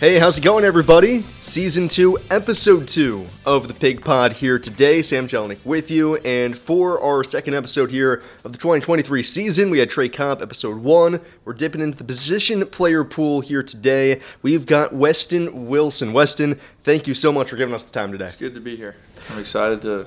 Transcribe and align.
Hey, 0.00 0.20
how's 0.20 0.38
it 0.38 0.42
going, 0.42 0.64
everybody? 0.64 1.24
Season 1.42 1.88
2, 1.88 2.18
Episode 2.30 2.86
2 2.86 3.26
of 3.44 3.66
the 3.66 3.74
Pig 3.74 4.04
Pod 4.04 4.34
here 4.34 4.56
today. 4.56 5.02
Sam 5.02 5.26
Jellinek 5.26 5.58
with 5.64 5.90
you. 5.90 6.18
And 6.18 6.56
for 6.56 7.00
our 7.02 7.24
second 7.24 7.54
episode 7.54 7.90
here 7.90 8.22
of 8.44 8.52
the 8.52 8.58
2023 8.58 9.24
season, 9.24 9.70
we 9.70 9.80
had 9.80 9.90
Trey 9.90 10.08
Cobb, 10.08 10.40
Episode 10.40 10.78
1. 10.78 11.20
We're 11.44 11.52
dipping 11.52 11.80
into 11.80 11.98
the 11.98 12.04
position 12.04 12.64
player 12.66 13.02
pool 13.02 13.40
here 13.40 13.64
today. 13.64 14.20
We've 14.40 14.66
got 14.66 14.92
Weston 14.92 15.66
Wilson. 15.66 16.12
Weston, 16.12 16.60
thank 16.84 17.08
you 17.08 17.14
so 17.14 17.32
much 17.32 17.50
for 17.50 17.56
giving 17.56 17.74
us 17.74 17.82
the 17.82 17.90
time 17.90 18.12
today. 18.12 18.26
It's 18.26 18.36
good 18.36 18.54
to 18.54 18.60
be 18.60 18.76
here. 18.76 18.94
I'm 19.30 19.40
excited 19.40 19.82
to 19.82 20.06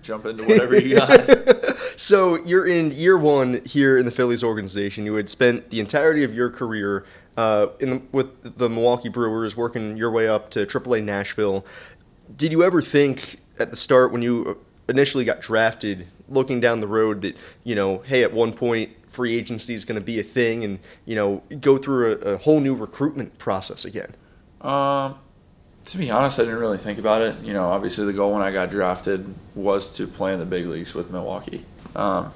jump 0.00 0.26
into 0.26 0.44
whatever 0.44 0.78
you 0.78 0.94
got. 0.96 1.74
So, 1.96 2.42
you're 2.44 2.66
in 2.66 2.90
year 2.90 3.16
one 3.16 3.64
here 3.64 3.96
in 3.96 4.04
the 4.04 4.10
Phillies 4.10 4.42
organization. 4.42 5.06
You 5.06 5.14
had 5.14 5.30
spent 5.30 5.70
the 5.70 5.78
entirety 5.78 6.24
of 6.24 6.34
your 6.34 6.50
career 6.50 7.04
uh, 7.36 7.68
in 7.80 7.90
the, 7.90 8.02
with 8.12 8.58
the 8.58 8.68
Milwaukee 8.68 9.08
Brewers, 9.08 9.56
working 9.56 9.96
your 9.96 10.10
way 10.10 10.28
up 10.28 10.50
to 10.50 10.66
AAA 10.66 11.02
Nashville. 11.04 11.64
Did 12.36 12.52
you 12.52 12.62
ever 12.62 12.80
think 12.80 13.40
at 13.58 13.70
the 13.70 13.76
start 13.76 14.12
when 14.12 14.22
you 14.22 14.58
initially 14.88 15.24
got 15.24 15.40
drafted, 15.40 16.06
looking 16.28 16.60
down 16.60 16.80
the 16.80 16.88
road, 16.88 17.22
that 17.22 17.36
you 17.64 17.74
know, 17.74 17.98
hey, 17.98 18.22
at 18.22 18.32
one 18.32 18.52
point 18.52 18.90
free 19.08 19.36
agency 19.36 19.74
is 19.74 19.84
going 19.84 19.98
to 19.98 20.04
be 20.04 20.18
a 20.18 20.22
thing, 20.22 20.64
and 20.64 20.78
you 21.04 21.14
know, 21.14 21.42
go 21.60 21.78
through 21.78 22.12
a, 22.12 22.34
a 22.34 22.36
whole 22.38 22.60
new 22.60 22.74
recruitment 22.74 23.38
process 23.38 23.84
again? 23.84 24.14
Um, 24.60 25.16
to 25.86 25.98
be 25.98 26.10
honest, 26.10 26.38
I 26.38 26.42
didn't 26.42 26.58
really 26.58 26.78
think 26.78 26.98
about 26.98 27.22
it. 27.22 27.36
You 27.42 27.52
know, 27.52 27.66
obviously 27.66 28.06
the 28.06 28.12
goal 28.12 28.32
when 28.32 28.42
I 28.42 28.50
got 28.50 28.70
drafted 28.70 29.34
was 29.54 29.90
to 29.96 30.06
play 30.06 30.32
in 30.32 30.38
the 30.38 30.46
big 30.46 30.66
leagues 30.66 30.94
with 30.94 31.10
Milwaukee. 31.10 31.64
Um, 31.94 32.32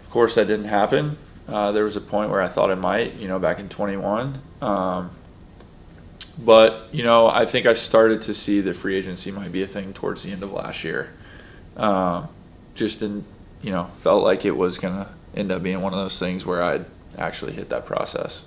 of 0.00 0.10
course, 0.10 0.34
that 0.34 0.46
didn't 0.46 0.66
happen. 0.66 1.16
Uh, 1.48 1.72
there 1.72 1.84
was 1.84 1.96
a 1.96 2.00
point 2.00 2.30
where 2.30 2.42
I 2.42 2.48
thought 2.48 2.70
it 2.70 2.76
might, 2.76 3.14
you 3.14 3.28
know, 3.28 3.38
back 3.38 3.58
in 3.58 3.68
21. 3.68 4.40
Um, 4.60 5.10
but, 6.44 6.88
you 6.92 7.02
know, 7.02 7.28
I 7.28 7.46
think 7.46 7.66
I 7.66 7.74
started 7.74 8.22
to 8.22 8.34
see 8.34 8.60
that 8.62 8.74
free 8.74 8.96
agency 8.96 9.30
might 9.30 9.52
be 9.52 9.62
a 9.62 9.66
thing 9.66 9.92
towards 9.92 10.22
the 10.22 10.32
end 10.32 10.42
of 10.42 10.52
last 10.52 10.84
year. 10.84 11.12
Um, 11.76 12.28
just 12.74 13.00
didn't, 13.00 13.24
you 13.62 13.70
know, 13.70 13.84
felt 13.98 14.22
like 14.22 14.44
it 14.44 14.56
was 14.56 14.78
going 14.78 14.94
to 14.94 15.08
end 15.34 15.52
up 15.52 15.62
being 15.62 15.80
one 15.80 15.92
of 15.92 15.98
those 15.98 16.18
things 16.18 16.44
where 16.44 16.62
I'd 16.62 16.84
actually 17.16 17.52
hit 17.52 17.68
that 17.68 17.86
process. 17.86 18.44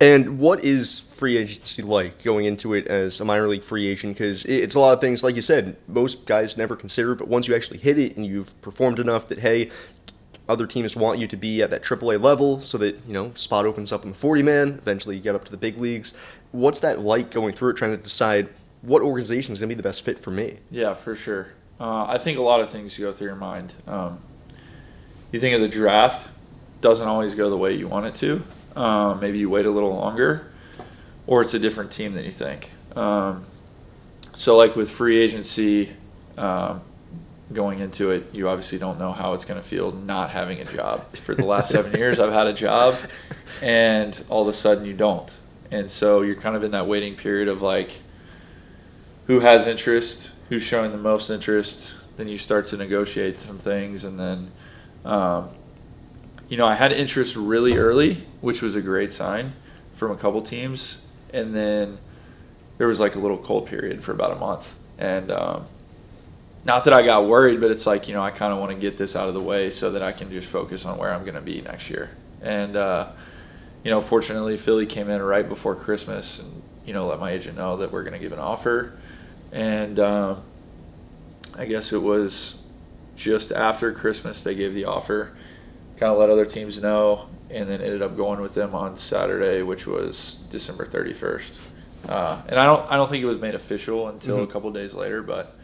And 0.00 0.38
what 0.38 0.64
is 0.64 0.98
free 0.98 1.36
agency 1.36 1.82
like 1.82 2.22
going 2.24 2.46
into 2.46 2.74
it 2.74 2.86
as 2.88 3.20
a 3.20 3.24
minor 3.24 3.46
league 3.46 3.62
free 3.62 3.86
agent? 3.86 4.14
Because 4.14 4.44
it's 4.44 4.74
a 4.74 4.80
lot 4.80 4.92
of 4.92 5.00
things, 5.00 5.22
like 5.22 5.36
you 5.36 5.40
said, 5.40 5.76
most 5.86 6.26
guys 6.26 6.56
never 6.56 6.74
consider, 6.74 7.14
but 7.14 7.28
once 7.28 7.46
you 7.46 7.54
actually 7.54 7.78
hit 7.78 7.98
it 7.98 8.16
and 8.16 8.26
you've 8.26 8.60
performed 8.60 8.98
enough 8.98 9.26
that, 9.26 9.38
hey, 9.38 9.70
other 10.48 10.66
teams 10.66 10.94
want 10.94 11.18
you 11.18 11.26
to 11.26 11.36
be 11.36 11.62
at 11.62 11.70
that 11.70 11.82
AAA 11.82 12.22
level 12.22 12.60
so 12.60 12.76
that, 12.78 12.98
you 13.06 13.14
know, 13.14 13.32
spot 13.34 13.64
opens 13.66 13.92
up 13.92 14.04
in 14.04 14.10
the 14.10 14.14
40 14.14 14.42
man, 14.42 14.68
eventually 14.80 15.16
you 15.16 15.22
get 15.22 15.34
up 15.34 15.44
to 15.44 15.50
the 15.50 15.56
big 15.56 15.78
leagues. 15.78 16.12
What's 16.52 16.80
that 16.80 17.00
like 17.00 17.30
going 17.30 17.54
through 17.54 17.70
it, 17.70 17.76
trying 17.76 17.96
to 17.96 18.02
decide 18.02 18.48
what 18.82 19.02
organization 19.02 19.52
is 19.52 19.58
going 19.58 19.68
to 19.70 19.74
be 19.74 19.76
the 19.76 19.82
best 19.82 20.04
fit 20.04 20.18
for 20.18 20.30
me? 20.30 20.58
Yeah, 20.70 20.92
for 20.94 21.16
sure. 21.16 21.52
Uh, 21.80 22.04
I 22.04 22.18
think 22.18 22.38
a 22.38 22.42
lot 22.42 22.60
of 22.60 22.70
things 22.70 22.96
go 22.96 23.12
through 23.12 23.28
your 23.28 23.36
mind. 23.36 23.72
Um, 23.86 24.18
you 25.32 25.40
think 25.40 25.54
of 25.54 25.60
the 25.60 25.68
draft, 25.68 26.30
doesn't 26.80 27.08
always 27.08 27.34
go 27.34 27.48
the 27.48 27.56
way 27.56 27.74
you 27.74 27.88
want 27.88 28.06
it 28.06 28.14
to. 28.16 28.42
Um, 28.76 29.20
maybe 29.20 29.38
you 29.38 29.48
wait 29.48 29.66
a 29.66 29.70
little 29.70 29.94
longer, 29.94 30.52
or 31.26 31.40
it's 31.40 31.54
a 31.54 31.58
different 31.58 31.90
team 31.90 32.12
than 32.12 32.24
you 32.24 32.30
think. 32.30 32.70
Um, 32.94 33.44
so, 34.36 34.56
like 34.56 34.76
with 34.76 34.90
free 34.90 35.18
agency, 35.18 35.94
um, 36.36 36.82
going 37.54 37.80
into 37.80 38.10
it, 38.10 38.28
you 38.32 38.48
obviously 38.48 38.78
don't 38.78 38.98
know 38.98 39.12
how 39.12 39.34
it's 39.34 39.44
going 39.44 39.60
to 39.60 39.66
feel 39.66 39.92
not 39.92 40.30
having 40.30 40.60
a 40.60 40.64
job. 40.64 41.16
For 41.16 41.34
the 41.34 41.44
last 41.44 41.70
seven 41.70 41.94
years, 41.98 42.18
I've 42.18 42.32
had 42.32 42.46
a 42.46 42.52
job, 42.52 42.96
and 43.62 44.22
all 44.28 44.42
of 44.42 44.48
a 44.48 44.52
sudden 44.52 44.84
you 44.84 44.92
don't. 44.92 45.30
And 45.70 45.90
so 45.90 46.22
you're 46.22 46.36
kind 46.36 46.56
of 46.56 46.62
in 46.62 46.72
that 46.72 46.86
waiting 46.86 47.16
period 47.16 47.48
of 47.48 47.62
like, 47.62 48.00
who 49.26 49.40
has 49.40 49.66
interest, 49.66 50.30
who's 50.48 50.62
showing 50.62 50.90
the 50.90 50.98
most 50.98 51.30
interest. 51.30 51.94
Then 52.16 52.28
you 52.28 52.38
start 52.38 52.66
to 52.68 52.76
negotiate 52.76 53.40
some 53.40 53.58
things, 53.58 54.04
and 54.04 54.20
then, 54.20 54.50
um, 55.04 55.48
you 56.48 56.56
know, 56.56 56.66
I 56.66 56.74
had 56.74 56.92
interest 56.92 57.34
really 57.36 57.76
early, 57.76 58.26
which 58.40 58.62
was 58.62 58.76
a 58.76 58.82
great 58.82 59.12
sign 59.12 59.54
from 59.94 60.12
a 60.12 60.16
couple 60.16 60.42
teams, 60.42 60.98
and 61.32 61.54
then 61.54 61.98
there 62.78 62.86
was 62.86 63.00
like 63.00 63.14
a 63.14 63.18
little 63.18 63.38
cold 63.38 63.66
period 63.66 64.04
for 64.04 64.12
about 64.12 64.32
a 64.32 64.36
month, 64.36 64.78
and 64.98 65.30
um, 65.30 65.66
not 66.64 66.84
that 66.84 66.92
I 66.94 67.02
got 67.02 67.26
worried, 67.26 67.60
but 67.60 67.70
it's 67.70 67.86
like 67.86 68.08
you 68.08 68.14
know 68.14 68.22
I 68.22 68.30
kind 68.30 68.52
of 68.52 68.58
want 68.58 68.72
to 68.72 68.78
get 68.78 68.96
this 68.96 69.14
out 69.16 69.28
of 69.28 69.34
the 69.34 69.40
way 69.42 69.70
so 69.70 69.90
that 69.92 70.02
I 70.02 70.12
can 70.12 70.30
just 70.30 70.48
focus 70.48 70.84
on 70.84 70.98
where 70.98 71.12
I'm 71.12 71.22
going 71.22 71.34
to 71.34 71.40
be 71.40 71.60
next 71.60 71.90
year. 71.90 72.10
And 72.42 72.76
uh, 72.76 73.08
you 73.82 73.90
know, 73.90 74.00
fortunately, 74.00 74.56
Philly 74.56 74.86
came 74.86 75.10
in 75.10 75.20
right 75.22 75.48
before 75.48 75.74
Christmas, 75.74 76.38
and 76.38 76.62
you 76.86 76.92
know 76.92 77.06
let 77.06 77.20
my 77.20 77.32
agent 77.32 77.56
know 77.56 77.76
that 77.78 77.92
we're 77.92 78.02
going 78.02 78.14
to 78.14 78.18
give 78.18 78.32
an 78.32 78.38
offer. 78.38 78.92
And 79.52 79.98
um, 80.00 80.42
I 81.56 81.66
guess 81.66 81.92
it 81.92 82.02
was 82.02 82.56
just 83.16 83.52
after 83.52 83.92
Christmas 83.92 84.42
they 84.42 84.54
gave 84.56 84.74
the 84.74 84.86
offer, 84.86 85.36
kind 85.96 86.10
of 86.12 86.18
let 86.18 86.28
other 86.30 86.44
teams 86.44 86.82
know, 86.82 87.28
and 87.50 87.68
then 87.68 87.80
ended 87.80 88.02
up 88.02 88.16
going 88.16 88.40
with 88.40 88.54
them 88.54 88.74
on 88.74 88.96
Saturday, 88.96 89.62
which 89.62 89.86
was 89.86 90.36
December 90.50 90.84
31st. 90.86 91.68
Uh, 92.08 92.42
and 92.48 92.58
I 92.58 92.64
don't 92.64 92.90
I 92.90 92.96
don't 92.96 93.08
think 93.08 93.22
it 93.22 93.26
was 93.26 93.38
made 93.38 93.54
official 93.54 94.08
until 94.08 94.38
Mhm. 94.38 94.44
a 94.44 94.46
couple 94.48 94.70
days 94.72 94.92
later, 94.94 95.22
but 95.22 95.54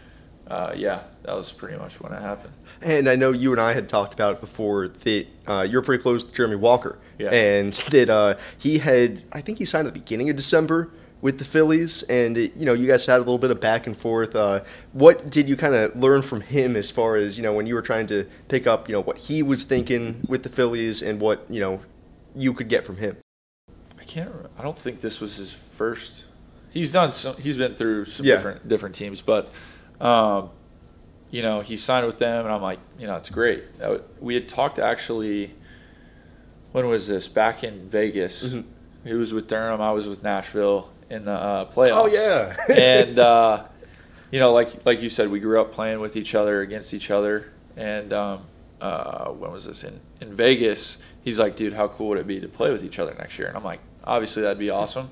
uh, 0.50 0.72
yeah, 0.76 1.02
that 1.22 1.34
was 1.36 1.52
pretty 1.52 1.78
much 1.78 2.00
when 2.00 2.12
it 2.12 2.20
happened. 2.20 2.52
And 2.82 3.08
I 3.08 3.14
know 3.16 3.30
you 3.30 3.52
and 3.52 3.60
I 3.60 3.72
had 3.72 3.88
talked 3.88 4.12
about 4.12 4.34
it 4.36 4.40
before 4.40 4.88
that 4.88 5.26
uh, 5.46 5.62
you're 5.62 5.82
pretty 5.82 6.02
close 6.02 6.24
to 6.24 6.32
Jeremy 6.34 6.56
Walker. 6.56 6.98
Yeah. 7.18 7.30
And 7.30 7.72
that 7.90 8.10
uh, 8.10 8.36
he 8.58 8.78
had, 8.78 9.22
I 9.32 9.40
think 9.40 9.58
he 9.58 9.64
signed 9.64 9.86
at 9.86 9.94
the 9.94 10.00
beginning 10.00 10.28
of 10.28 10.36
December 10.36 10.90
with 11.20 11.38
the 11.38 11.44
Phillies. 11.44 12.02
And, 12.04 12.36
it, 12.36 12.56
you 12.56 12.64
know, 12.66 12.72
you 12.72 12.86
guys 12.88 13.06
had 13.06 13.16
a 13.16 13.18
little 13.20 13.38
bit 13.38 13.50
of 13.52 13.60
back 13.60 13.86
and 13.86 13.96
forth. 13.96 14.34
Uh, 14.34 14.64
what 14.92 15.30
did 15.30 15.48
you 15.48 15.56
kind 15.56 15.74
of 15.74 15.94
learn 15.94 16.22
from 16.22 16.40
him 16.40 16.74
as 16.74 16.90
far 16.90 17.14
as, 17.16 17.36
you 17.38 17.44
know, 17.44 17.52
when 17.52 17.66
you 17.66 17.74
were 17.74 17.82
trying 17.82 18.08
to 18.08 18.26
pick 18.48 18.66
up, 18.66 18.88
you 18.88 18.94
know, 18.94 19.02
what 19.02 19.18
he 19.18 19.42
was 19.44 19.64
thinking 19.64 20.20
with 20.28 20.42
the 20.42 20.48
Phillies 20.48 21.00
and 21.02 21.20
what, 21.20 21.46
you 21.48 21.60
know, 21.60 21.80
you 22.34 22.52
could 22.54 22.68
get 22.68 22.84
from 22.84 22.96
him? 22.96 23.16
I 24.00 24.04
can't. 24.04 24.28
Remember. 24.30 24.50
I 24.58 24.62
don't 24.62 24.78
think 24.78 25.00
this 25.00 25.20
was 25.20 25.36
his 25.36 25.52
first. 25.52 26.24
He's 26.70 26.90
done. 26.90 27.12
Some, 27.12 27.36
he's 27.36 27.56
been 27.56 27.74
through 27.74 28.06
some 28.06 28.24
Yeah. 28.26 28.36
different 28.36 28.68
different 28.68 28.94
teams, 28.94 29.20
but 29.20 29.52
um, 30.00 30.50
you 31.30 31.42
know, 31.42 31.60
he 31.60 31.76
signed 31.76 32.06
with 32.06 32.18
them, 32.18 32.44
and 32.44 32.54
I'm 32.54 32.62
like, 32.62 32.78
you 32.98 33.06
know, 33.06 33.16
it's 33.16 33.30
great. 33.30 33.64
We 34.20 34.34
had 34.34 34.48
talked 34.48 34.78
actually. 34.78 35.54
When 36.72 36.86
was 36.88 37.08
this? 37.08 37.26
Back 37.26 37.64
in 37.64 37.88
Vegas. 37.88 38.44
Mhm. 38.48 38.64
He 39.04 39.12
was 39.14 39.32
with 39.32 39.48
Durham. 39.48 39.80
I 39.80 39.90
was 39.92 40.06
with 40.06 40.22
Nashville 40.22 40.90
in 41.08 41.24
the 41.24 41.32
uh, 41.32 41.64
playoffs. 41.66 41.90
Oh, 41.92 42.06
yeah. 42.06 42.56
and 42.72 43.18
uh, 43.18 43.64
you 44.30 44.38
know, 44.38 44.52
like 44.52 44.84
like 44.86 45.02
you 45.02 45.10
said, 45.10 45.30
we 45.30 45.40
grew 45.40 45.60
up 45.60 45.72
playing 45.72 46.00
with 46.00 46.16
each 46.16 46.34
other 46.34 46.60
against 46.60 46.94
each 46.94 47.10
other. 47.10 47.50
And 47.76 48.12
um, 48.12 48.42
uh, 48.80 49.30
when 49.30 49.50
was 49.52 49.64
this 49.64 49.82
in 49.82 50.00
in 50.20 50.34
Vegas? 50.34 50.98
He's 51.22 51.38
like, 51.38 51.56
dude, 51.56 51.72
how 51.72 51.88
cool 51.88 52.08
would 52.10 52.18
it 52.18 52.26
be 52.26 52.40
to 52.40 52.48
play 52.48 52.70
with 52.70 52.84
each 52.84 52.98
other 52.98 53.14
next 53.18 53.38
year? 53.38 53.48
And 53.48 53.56
I'm 53.56 53.64
like, 53.64 53.80
obviously 54.04 54.42
that'd 54.42 54.58
be 54.58 54.70
awesome, 54.70 55.10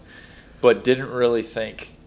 but 0.61 0.83
didn't 0.83 1.11
really 1.11 1.43
think, 1.43 1.98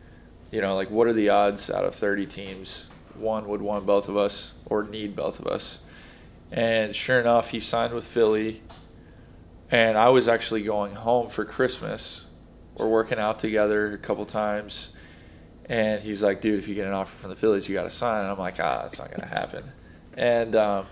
you 0.52 0.62
know, 0.62 0.76
like 0.76 0.92
what 0.92 1.08
are 1.08 1.14
the 1.14 1.30
odds 1.30 1.70
out 1.70 1.86
of 1.86 1.96
30 1.96 2.26
teams, 2.26 2.86
one 3.16 3.48
would 3.48 3.62
want 3.62 3.86
both 3.86 4.10
of 4.10 4.18
us 4.18 4.54
or 4.66 4.84
need 4.84 5.16
both 5.16 5.40
of 5.40 5.48
us. 5.48 5.80
And 6.52 6.96
sure 6.96 7.20
enough, 7.20 7.50
he 7.50 7.60
signed 7.60 7.94
with 7.94 8.06
Philly. 8.06 8.62
And 9.70 9.98
I 9.98 10.10
was 10.10 10.28
actually 10.28 10.64
going 10.64 10.96
home 10.96 11.30
for 11.30 11.46
Christmas. 11.46 12.26
We're 12.76 12.88
working 12.88 13.18
out 13.18 13.40
together 13.40 13.94
a 13.94 13.98
couple 13.98 14.26
times. 14.26 14.92
And 15.66 16.02
he's 16.02 16.22
like, 16.22 16.42
dude, 16.42 16.60
if 16.60 16.68
you 16.68 16.76
get 16.76 16.88
an 16.88 16.94
offer 16.94 17.16
from 17.18 17.30
the 17.30 17.36
Phillies, 17.38 17.70
you 17.70 17.76
got 17.76 17.84
to 17.84 17.90
sign. 17.90 18.22
And 18.22 18.30
I'm 18.30 18.38
like, 18.38 18.60
ah, 18.60 18.86
it's 18.86 19.00
not 19.00 19.10
going 19.10 19.22
to 19.22 19.28
happen. 19.28 19.72
And 20.18 20.56
um, 20.58 20.88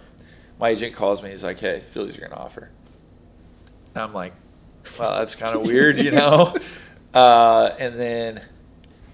my 0.57 0.69
agent 0.69 0.95
calls 0.95 1.21
me. 1.21 1.31
He's 1.31 1.43
like, 1.43 1.59
hey, 1.59 1.81
Phillies 1.91 2.15
are 2.15 2.21
going 2.21 2.31
to 2.31 2.37
offer. 2.37 2.69
And 3.93 4.03
I'm 4.03 4.13
like, 4.13 4.33
well, 4.97 5.19
that's 5.19 5.35
kind 5.35 5.55
of 5.55 5.63
weird, 5.67 5.97
you 5.97 6.11
know? 6.11 6.55
Uh, 7.13 7.71
and 7.77 7.95
then 7.95 8.41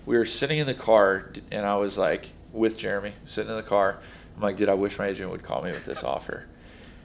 we 0.06 0.18
were 0.18 0.26
sitting 0.26 0.60
in 0.60 0.68
the 0.68 0.74
car, 0.74 1.32
and 1.52 1.66
I 1.66 1.76
was 1.78 1.98
like, 1.98 2.32
with 2.52 2.78
Jeremy, 2.78 3.14
sitting 3.26 3.50
in 3.52 3.58
the 3.58 3.64
car. 3.64 4.00
I'm 4.36 4.42
like, 4.42 4.58
dude, 4.58 4.70
I 4.70 4.74
wish 4.74 4.98
my 4.98 5.08
agent 5.08 5.32
would 5.32 5.44
call 5.44 5.62
me 5.62 5.72
with 5.72 5.86
this 5.86 6.04
offer. 6.04 6.46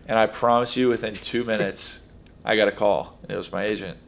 And 0.07 0.19
I 0.19 0.27
promise 0.27 0.77
you, 0.77 0.89
within 0.89 1.15
two 1.15 1.45
minutes, 1.45 2.01
I 2.45 2.57
got 2.57 2.69
a 2.69 2.73
call. 2.73 3.19
and 3.23 3.31
It 3.31 3.37
was 3.37 3.51
my 3.53 3.65
agent. 3.65 3.99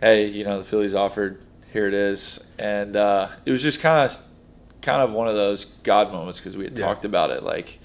Hey, 0.00 0.26
you 0.26 0.44
know, 0.44 0.58
the 0.58 0.64
Phillies 0.64 0.94
offered. 0.94 1.42
Here 1.72 1.86
it 1.86 1.94
is. 1.94 2.44
And 2.58 2.96
uh, 2.96 3.28
it 3.46 3.50
was 3.52 3.62
just 3.62 3.80
kind 3.80 4.10
of, 4.10 4.20
kind 4.82 5.00
of 5.02 5.12
one 5.12 5.28
of 5.28 5.34
those 5.34 5.64
God 5.64 6.12
moments 6.12 6.38
because 6.38 6.56
we 6.56 6.64
had 6.64 6.78
Yeah. 6.78 6.86
talked 6.86 7.04
about 7.04 7.30
it. 7.30 7.42
Like, 7.42 7.78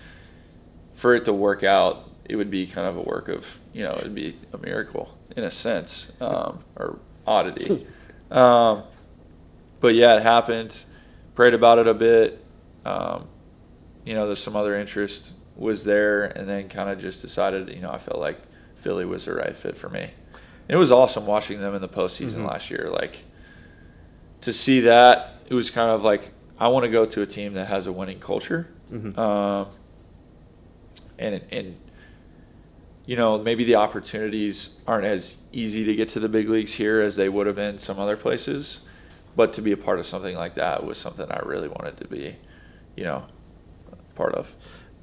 for 0.94 1.16
it 1.16 1.25
to 1.25 1.34
work 1.34 1.64
out, 1.64 2.10
it 2.25 2.36
would 2.36 2.50
be 2.50 2.66
kind 2.68 2.88
of 2.88 2.98
a 2.98 3.02
work 3.02 3.30
of, 3.30 3.46
you 3.74 3.84
know, 3.84 3.94
it'd 3.94 4.16
be 4.16 4.36
a 4.54 4.58
miracle 4.58 5.18
in 5.36 5.44
a 5.44 5.52
sense, 5.52 6.12
um, 6.19 6.64
or 6.75 7.00
oddity. 7.25 7.86
Um, 8.30 8.84
but 9.79 9.95
yeah, 9.95 10.15
it 10.18 10.24
happened. 10.24 10.83
Prayed 11.35 11.53
about 11.53 11.77
it 11.79 11.88
a 11.88 11.94
bit. 11.94 12.44
Um, 12.85 13.27
you 14.06 14.13
know, 14.13 14.25
there's 14.25 14.41
some 14.41 14.56
other 14.56 14.75
interest 14.77 15.33
was 15.56 15.83
there, 15.83 16.25
and 16.25 16.47
then 16.47 16.69
kind 16.69 16.89
of 16.89 17.00
just 17.00 17.21
decided, 17.21 17.69
you 17.69 17.81
know, 17.81 17.91
I 17.91 17.97
felt 17.97 18.19
like 18.19 18.39
Philly 18.75 19.06
was 19.06 19.25
the 19.25 19.33
right 19.33 19.56
fit 19.56 19.75
for 19.77 19.89
me. 19.89 20.01
And 20.69 20.75
it 20.75 20.77
was 20.77 20.91
awesome 20.91 21.25
watching 21.25 21.59
them 21.62 21.74
in 21.75 21.81
the 21.81 21.89
postseason 21.89 22.41
Mhm. 22.41 22.47
last 22.50 22.69
year. 22.69 22.89
Like, 22.91 23.24
to 24.41 24.53
see 24.53 24.81
that, 24.81 25.41
it 25.50 25.53
was 25.53 25.69
kind 25.71 25.89
of 25.89 26.03
like 26.03 26.31
I 26.59 26.68
want 26.69 26.83
to 26.85 26.89
go 26.91 27.06
to 27.06 27.21
a 27.21 27.25
team 27.25 27.53
that 27.53 27.68
has 27.68 27.85
a 27.88 27.91
winning 27.91 28.19
culture, 28.19 28.68
Mhm. 28.91 29.18
um, 29.18 29.68
and 31.19 31.41
and 31.51 31.75
you 33.06 33.15
know 33.15 33.38
maybe 33.38 33.63
the 33.63 33.75
opportunities 33.75 34.77
aren't 34.88 35.06
as 35.06 35.38
easy 35.51 35.83
to 35.85 35.95
get 35.95 36.09
to 36.09 36.19
the 36.19 36.30
big 36.30 36.50
leagues 36.50 36.73
here 36.73 37.01
as 37.01 37.15
they 37.15 37.30
would 37.30 37.47
have 37.47 37.56
been 37.56 37.77
some 37.80 38.00
other 38.00 38.18
places, 38.18 38.80
but 39.38 39.54
to 39.54 39.62
be 39.62 39.72
a 39.72 39.78
part 39.78 40.00
of 40.00 40.06
something 40.07 40.36
like 40.36 40.56
that 40.56 40.84
was 40.84 40.98
something 40.98 41.31
I 41.31 41.39
really 41.45 41.69
wanted 41.69 41.95
to 41.98 42.07
be, 42.07 42.36
you 42.98 43.04
know, 43.06 43.24
part 44.16 44.34
of. 44.34 44.51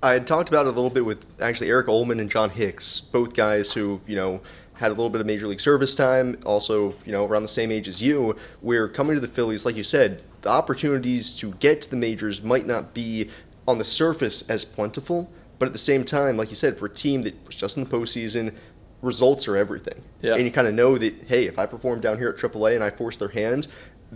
I 0.02 0.12
had 0.12 0.26
talked 0.26 0.50
about 0.50 0.66
it 0.66 0.70
a 0.70 0.72
little 0.72 0.90
bit 0.90 1.06
with 1.06 1.24
actually 1.40 1.70
Erich 1.70 1.86
Uelmen 1.86 2.20
and 2.20 2.28
John 2.28 2.50
Hicks, 2.50 3.00
both 3.00 3.32
guys 3.32 3.72
who, 3.72 4.00
you 4.06 4.16
know, 4.16 4.40
had 4.74 4.90
a 4.90 4.94
little 4.94 5.08
bit 5.08 5.20
of 5.20 5.26
major 5.26 5.46
league 5.46 5.60
service 5.60 5.94
time, 5.94 6.36
also, 6.44 6.94
you 7.06 7.12
know, 7.12 7.24
around 7.24 7.42
the 7.42 7.48
same 7.48 7.70
age 7.70 7.86
as 7.86 8.02
you, 8.02 8.36
where 8.60 8.88
coming 8.88 9.14
to 9.14 9.20
the 9.20 9.28
Phillies, 9.28 9.64
like 9.64 9.76
you 9.76 9.84
said, 9.84 10.20
the 10.42 10.50
opportunities 10.50 11.32
to 11.34 11.52
get 11.54 11.82
to 11.82 11.90
the 11.90 11.96
majors 11.96 12.42
might 12.42 12.66
not 12.66 12.92
be 12.92 13.30
on 13.68 13.78
the 13.78 13.84
surface 13.84 14.42
as 14.50 14.64
plentiful, 14.64 15.30
but 15.60 15.66
at 15.66 15.72
the 15.72 15.78
same 15.78 16.04
time, 16.04 16.36
like 16.36 16.50
you 16.50 16.56
said, 16.56 16.76
for 16.76 16.86
a 16.86 16.90
team 16.90 17.22
that 17.22 17.34
was 17.46 17.54
just 17.54 17.76
in 17.76 17.84
the 17.84 17.88
postseason, 17.88 18.52
results 19.00 19.46
are 19.46 19.56
everything. 19.56 20.02
Yeah. 20.22 20.34
And 20.34 20.44
you 20.44 20.50
kind 20.50 20.66
of 20.66 20.74
know 20.74 20.98
that, 20.98 21.14
hey, 21.28 21.46
if 21.46 21.58
I 21.58 21.66
perform 21.66 22.00
down 22.00 22.18
here 22.18 22.30
at 22.30 22.36
AAA 22.36 22.74
and 22.74 22.82
I 22.82 22.90
force 22.90 23.16
their 23.16 23.28
hand, 23.28 23.68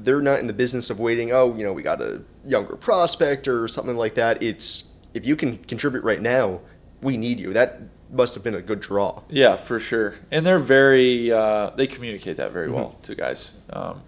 they're 0.04 0.20
not 0.22 0.40
in 0.40 0.46
the 0.46 0.52
business 0.52 0.90
of 0.90 0.98
waiting, 1.00 1.32
oh, 1.32 1.54
you 1.56 1.64
know, 1.64 1.72
we 1.72 1.82
got 1.82 2.00
a 2.00 2.22
younger 2.44 2.76
prospect 2.76 3.48
or 3.48 3.68
something 3.68 3.96
like 3.96 4.14
that. 4.14 4.42
It's 4.42 4.92
if 5.14 5.26
you 5.26 5.36
can 5.36 5.58
contribute 5.58 6.04
right 6.04 6.20
now, 6.20 6.60
we 7.02 7.16
need 7.16 7.40
you. 7.40 7.52
That 7.52 7.80
must 8.10 8.34
have 8.34 8.42
been 8.42 8.54
a 8.54 8.62
good 8.62 8.80
draw. 8.80 9.22
Yeah, 9.28 9.56
for 9.56 9.78
sure. 9.80 10.14
And 10.30 10.44
they're 10.46 10.58
very 10.58 11.30
uh, 11.32 11.70
they 11.70 11.86
communicate 11.86 12.36
that 12.38 12.52
very 12.52 12.70
well 12.70 12.96
to 13.02 13.14
guys. 13.14 13.52
Um, 13.72 14.02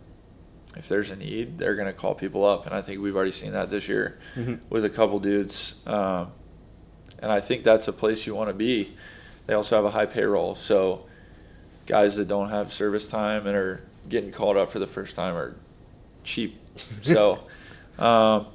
if 0.77 0.89
there's 0.89 1.11
a 1.11 1.17
need, 1.17 1.59
they're 1.59 1.75
going 1.75 1.89
to 1.89 1.93
call 1.93 2.15
people 2.15 2.45
up, 2.45 2.65
and 2.65 2.75
I 2.75 2.81
think 2.81 3.01
we've 3.01 3.17
already 3.17 3.33
seen 3.33 3.53
that 3.53 3.71
this 3.71 3.89
year 3.89 4.19
Mhm. 4.37 4.61
with 4.71 4.85
a 4.85 4.91
couple 4.91 5.19
dudes. 5.19 5.75
Um, 5.87 6.33
and 7.19 7.31
I 7.33 7.41
think 7.41 7.65
that's 7.65 7.89
a 7.89 7.93
place 7.93 8.27
you 8.27 8.35
want 8.35 8.49
to 8.51 8.55
be. 8.55 8.95
They 9.47 9.55
also 9.55 9.75
have 9.77 9.85
a 9.85 9.91
high 9.91 10.07
payroll, 10.07 10.55
so 10.55 11.07
guys 11.87 12.15
that 12.17 12.29
don't 12.29 12.51
have 12.51 12.73
service 12.73 13.09
time 13.09 13.47
and 13.49 13.57
are 13.57 13.83
getting 14.09 14.31
called 14.31 14.57
up 14.57 14.71
for 14.71 14.79
the 14.79 14.87
first 14.87 15.17
time 15.17 15.35
are 15.35 15.57
cheap. 16.31 16.59
So, 17.03 17.41
um, 17.99 18.47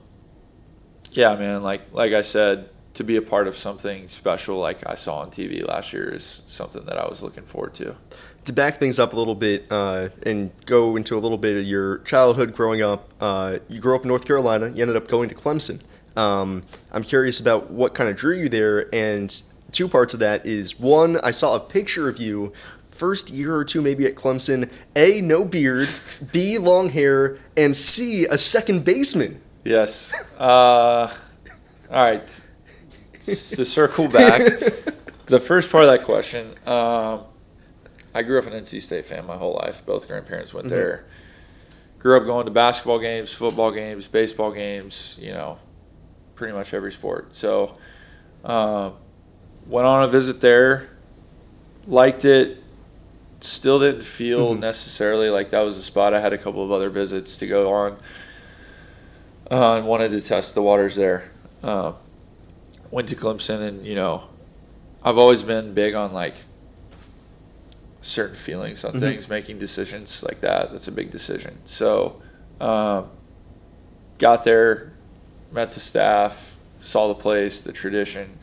yeah, 1.12 1.36
man, 1.36 1.62
like 1.62 1.94
like 1.94 2.14
I 2.14 2.22
said, 2.22 2.70
to 2.96 3.04
be 3.04 3.18
a 3.18 3.22
part 3.22 3.48
of 3.48 3.58
something 3.58 4.08
special 4.10 4.58
like 4.58 4.88
I 4.88 4.96
saw 4.96 5.20
on 5.20 5.30
TV 5.30 5.68
last 5.68 5.94
year 5.94 6.10
is 6.10 6.44
something 6.48 6.86
that 6.86 6.98
I 6.98 7.08
was 7.08 7.22
looking 7.22 7.44
forward 7.44 7.74
to. 7.76 7.96
To 8.46 8.54
back 8.54 8.80
things 8.80 9.00
up 9.00 9.14
a 9.14 9.16
little 9.16 9.36
bit 9.36 9.66
uh, 9.70 10.10
and 10.24 10.52
go 10.66 10.96
into 10.96 11.18
a 11.18 11.20
little 11.20 11.38
bit 11.38 11.58
of 11.58 11.66
your 11.66 12.00
childhood 12.00 12.54
growing 12.54 12.82
up, 12.82 13.12
uh, 13.20 13.60
you 13.68 13.80
grew 13.80 13.96
up 13.96 14.04
in 14.04 14.08
North 14.08 14.26
Carolina. 14.26 14.70
You 14.70 14.82
ended 14.82 14.96
up 14.96 15.08
going 15.08 15.30
to 15.30 15.36
Clemson. 15.36 15.82
Um, 16.16 16.64
I'm 16.92 17.04
curious 17.04 17.40
about 17.40 17.72
what 17.72 17.94
kind 17.94 18.10
of 18.10 18.16
drew 18.16 18.38
you 18.38 18.48
there, 18.48 18.94
and 18.96 19.42
two 19.72 19.90
parts 19.90 20.14
of 20.14 20.22
that 20.22 20.46
is 20.46 20.80
one, 20.80 21.18
I 21.22 21.32
saw 21.32 21.56
a 21.56 21.60
picture 21.60 22.08
of 22.08 22.18
you 22.18 22.54
first 22.96 23.30
year 23.30 23.56
or 23.56 23.64
two 23.66 23.82
maybe 23.82 24.06
at 24.06 24.16
Clemson. 24.16 24.70
A, 24.96 25.22
no 25.22 25.44
beard. 25.46 25.90
B, 26.32 26.58
long 26.58 26.90
hair. 26.90 27.38
And 27.58 27.76
C, 27.76 28.26
a 28.26 28.38
second 28.38 28.84
baseman. 28.86 29.42
Yes. 29.64 30.14
Uh, 30.38 31.12
all 31.92 32.04
right. 32.04 32.42
To 33.26 33.66
circle 33.66 34.08
back, 34.08 34.42
the 35.26 35.40
first 35.40 35.72
part 35.72 35.84
of 35.86 35.90
that 35.92 36.04
question, 36.06 36.48
um, 36.68 37.22
I 38.14 38.22
grew 38.22 38.38
up 38.40 38.46
an 38.46 38.54
NC 38.54 38.82
State 38.82 39.06
fan 39.06 39.26
my 39.26 39.36
whole 39.38 39.56
life. 39.56 39.84
Both 39.86 40.08
grandparents 40.08 40.54
went 40.54 40.68
Mhm. 40.68 40.72
there. 40.72 41.06
Grew 42.00 42.16
up 42.18 42.26
going 42.26 42.46
to 42.46 42.52
basketball 42.52 43.00
games, 43.00 43.32
football 43.32 43.72
games, 43.72 44.08
baseball 44.08 44.52
games. 44.52 45.18
You 45.20 45.32
know, 45.34 45.58
pretty 46.36 46.54
much 46.54 46.72
every 46.74 46.92
sport. 46.92 47.36
So, 47.36 47.78
um, 48.44 48.94
went 49.66 49.88
on 49.88 50.04
a 50.04 50.08
visit 50.08 50.40
there. 50.40 50.90
Liked 51.88 52.24
it. 52.26 52.60
Still 53.46 53.80
didn't 53.80 54.02
feel 54.04 54.56
Mhm. 54.56 54.60
necessarily 54.60 55.30
like 55.30 55.52
that 55.52 55.60
was 55.62 55.78
the 55.78 55.84
spot. 55.84 56.14
I 56.16 56.20
had 56.20 56.34
a 56.34 56.38
couple 56.38 56.64
of 56.64 56.72
other 56.72 56.90
visits 56.90 57.38
to 57.38 57.46
go 57.46 57.72
on 57.72 57.98
uh, 59.52 59.74
and 59.76 59.88
wanted 59.88 60.10
to 60.14 60.22
test 60.22 60.56
the 60.56 60.64
waters 60.64 60.96
there. 60.96 61.30
Uh, 61.64 61.92
went 62.90 63.08
to 63.10 63.16
Clemson, 63.16 63.62
and 63.62 63.86
you 63.86 63.94
know, 63.94 64.24
I've 65.04 65.20
always 65.20 65.44
been 65.44 65.74
big 65.76 65.94
on 65.94 66.12
like 66.12 66.34
certain 68.02 68.36
feelings 68.36 68.84
on 68.84 68.94
Mhm. 68.94 69.00
things, 69.00 69.30
making 69.30 69.60
decisions 69.60 70.24
like 70.24 70.40
that. 70.42 70.72
That's 70.72 70.88
a 70.88 70.92
big 70.92 71.12
decision. 71.12 71.60
So, 71.66 72.22
um, 72.60 73.10
got 74.18 74.44
there, 74.44 74.92
met 75.52 75.72
the 75.74 75.80
staff, 75.80 76.56
saw 76.82 77.08
the 77.08 77.16
place, 77.16 77.62
the 77.62 77.72
tradition, 77.72 78.40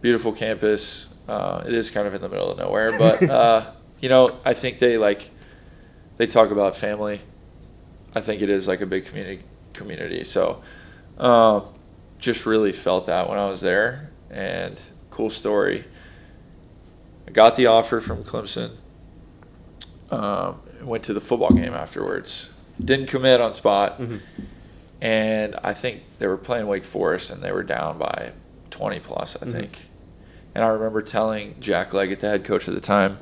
beautiful 0.00 0.32
campus. 0.32 1.06
Uh, 1.28 1.62
it 1.66 1.74
is 1.74 1.90
kind 1.90 2.06
of 2.06 2.14
in 2.14 2.20
the 2.20 2.28
middle 2.28 2.50
of 2.52 2.58
nowhere, 2.58 2.96
but 2.96 3.22
uh, 3.30 3.66
you 4.00 4.08
know, 4.08 4.38
I 4.44 4.54
think 4.54 4.78
they 4.78 4.98
like 4.98 5.30
they 6.16 6.26
talk 6.26 6.50
about 6.50 6.76
family. 6.76 7.20
I 8.14 8.20
think 8.20 8.40
it 8.42 8.48
is 8.50 8.66
like 8.68 8.80
a 8.80 8.86
big 8.86 9.06
community 9.06 9.42
community. 9.72 10.24
So, 10.24 10.62
um, 11.18 11.64
just 12.18 12.46
really 12.46 12.72
felt 12.72 13.06
that 13.06 13.28
when 13.28 13.38
I 13.38 13.46
was 13.48 13.60
there, 13.60 14.10
and 14.30 14.80
cool 15.10 15.30
story. 15.30 15.84
I 17.28 17.30
got 17.32 17.56
the 17.56 17.66
offer 17.66 18.00
from 18.00 18.22
Clemson. 18.24 18.72
Um, 20.10 20.60
went 20.82 21.02
to 21.04 21.12
the 21.12 21.20
football 21.20 21.50
game 21.50 21.74
afterwards. 21.74 22.50
Didn't 22.82 23.06
commit 23.06 23.40
on 23.40 23.54
spot, 23.54 23.98
Mhm. 24.00 24.20
and 25.00 25.56
I 25.64 25.74
think 25.74 26.02
they 26.18 26.26
were 26.26 26.36
playing 26.36 26.66
Wake 26.68 26.84
Forest, 26.84 27.30
and 27.30 27.42
they 27.42 27.50
were 27.50 27.64
down 27.64 27.98
by 27.98 28.32
twenty 28.70 29.00
plus, 29.00 29.36
I 29.42 29.46
Mhm. 29.46 29.52
think. 29.52 29.88
And 30.54 30.62
I 30.62 30.68
remember 30.68 31.02
telling 31.02 31.56
Jack 31.60 31.92
Leggett, 31.92 32.20
the 32.20 32.28
head 32.28 32.44
coach 32.44 32.68
at 32.68 32.74
the 32.74 32.80
time, 32.80 33.18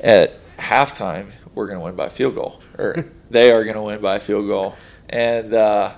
at 0.00 0.56
halftime, 0.56 1.30
we're 1.54 1.66
going 1.66 1.78
to 1.78 1.84
win 1.84 1.96
by 1.96 2.08
field 2.08 2.34
goal, 2.34 2.60
or 2.78 3.04
they 3.30 3.50
are 3.52 3.64
going 3.64 3.76
to 3.76 3.82
win 3.82 4.00
by 4.00 4.18
field 4.18 4.46
goal. 4.46 4.74
And 5.08 5.52
uh, 5.54 5.94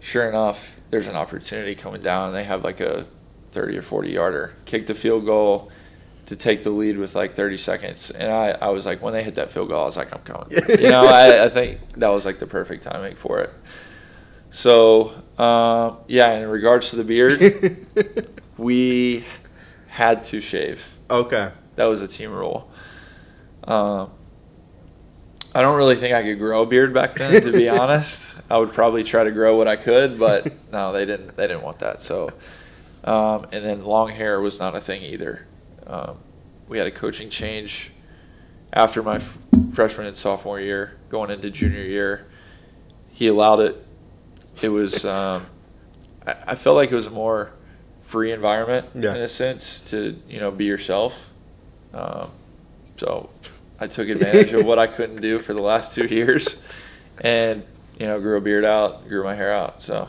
sure 0.00 0.28
enough, 0.28 0.80
there's 0.90 1.06
an 1.06 1.16
opportunity 1.16 1.74
coming 1.74 2.00
down, 2.00 2.28
and 2.28 2.34
they 2.34 2.44
have 2.44 2.64
like 2.64 2.80
a 2.80 3.06
30 3.52 3.78
or 3.78 3.82
40 3.82 4.10
yarder, 4.10 4.54
kick 4.64 4.86
the 4.86 4.94
field 4.94 5.26
goal 5.26 5.70
to 6.26 6.36
take 6.36 6.62
the 6.62 6.70
lead 6.70 6.96
with 6.96 7.14
like 7.14 7.34
30 7.34 7.56
seconds. 7.58 8.10
And 8.10 8.30
I, 8.30 8.50
I 8.50 8.68
was 8.68 8.86
like, 8.86 9.02
when 9.02 9.12
they 9.12 9.24
hit 9.24 9.34
that 9.34 9.50
field 9.50 9.68
goal, 9.68 9.82
I 9.82 9.86
was 9.86 9.96
like, 9.96 10.14
I'm 10.14 10.20
coming. 10.22 10.50
you 10.50 10.88
know, 10.88 11.06
I, 11.06 11.44
I 11.44 11.48
think 11.50 11.80
that 11.96 12.08
was 12.08 12.24
like 12.24 12.38
the 12.38 12.46
perfect 12.46 12.84
timing 12.84 13.16
for 13.16 13.40
it. 13.40 13.52
So, 14.50 15.22
um, 15.38 15.98
yeah, 16.08 16.34
in 16.34 16.48
regards 16.48 16.90
to 16.90 16.96
the 16.96 17.04
beard, 17.04 17.86
we 18.58 19.24
had 19.88 20.24
to 20.24 20.40
shave. 20.40 20.94
okay. 21.08 21.52
That 21.76 21.86
was 21.86 22.02
a 22.02 22.08
team 22.08 22.30
rule. 22.30 22.70
Um, 23.64 24.10
I 25.54 25.62
don't 25.62 25.76
really 25.76 25.96
think 25.96 26.14
I 26.14 26.22
could 26.22 26.38
grow 26.38 26.62
a 26.62 26.66
beard 26.66 26.94
back 26.94 27.14
then, 27.14 27.42
to 27.42 27.52
be 27.52 27.68
honest. 27.80 28.36
I 28.48 28.58
would 28.58 28.72
probably 28.72 29.02
try 29.04 29.24
to 29.24 29.30
grow 29.32 29.56
what 29.56 29.66
I 29.68 29.76
could, 29.76 30.18
but 30.18 30.52
no, 30.72 30.92
they 30.92 31.04
didn't. 31.04 31.36
They 31.36 31.46
didn't 31.48 31.62
want 31.62 31.80
that. 31.80 32.00
So, 32.00 32.32
um, 33.04 33.46
and 33.52 33.64
then 33.64 33.84
long 33.84 34.10
hair 34.10 34.40
was 34.40 34.58
not 34.60 34.74
a 34.76 34.80
thing 34.80 35.02
either. 35.02 35.46
Um, 35.86 36.18
we 36.68 36.78
had 36.78 36.86
a 36.86 36.90
coaching 36.92 37.30
change 37.30 37.90
after 38.72 39.02
my 39.02 39.16
f- 39.16 39.38
freshman 39.72 40.06
and 40.06 40.16
sophomore 40.16 40.60
year, 40.60 40.96
going 41.08 41.30
into 41.30 41.50
junior 41.50 41.82
year. 41.82 42.26
He 43.10 43.26
allowed 43.26 43.60
it. 43.60 43.86
It 44.62 44.68
was. 44.68 45.04
Um, 45.04 45.46
I, 46.26 46.34
I 46.48 46.54
felt 46.54 46.76
like 46.76 46.92
it 46.92 46.94
was 46.94 47.06
a 47.06 47.10
more 47.10 47.50
free 48.02 48.30
environment 48.30 48.86
Yeah. 48.94 49.14
in 49.14 49.22
a 49.22 49.28
sense 49.28 49.80
to 49.90 50.20
you 50.28 50.38
know 50.38 50.50
be 50.50 50.66
yourself. 50.66 51.30
Um, 51.94 52.30
so 53.00 53.30
I 53.78 53.86
took 53.86 54.10
advantage 54.10 54.52
of 54.52 54.66
what 54.66 54.78
I 54.78 54.86
couldn't 54.86 55.22
do 55.22 55.38
for 55.38 55.54
the 55.54 55.62
last 55.62 55.94
two 55.94 56.04
years, 56.06 56.60
and 57.22 57.64
you 57.98 58.06
know 58.06 58.20
grew 58.20 58.36
a 58.36 58.40
beard 58.42 58.62
out, 58.64 59.08
grew 59.08 59.24
my 59.24 59.34
hair 59.34 59.54
out. 59.54 59.80
So 59.80 60.06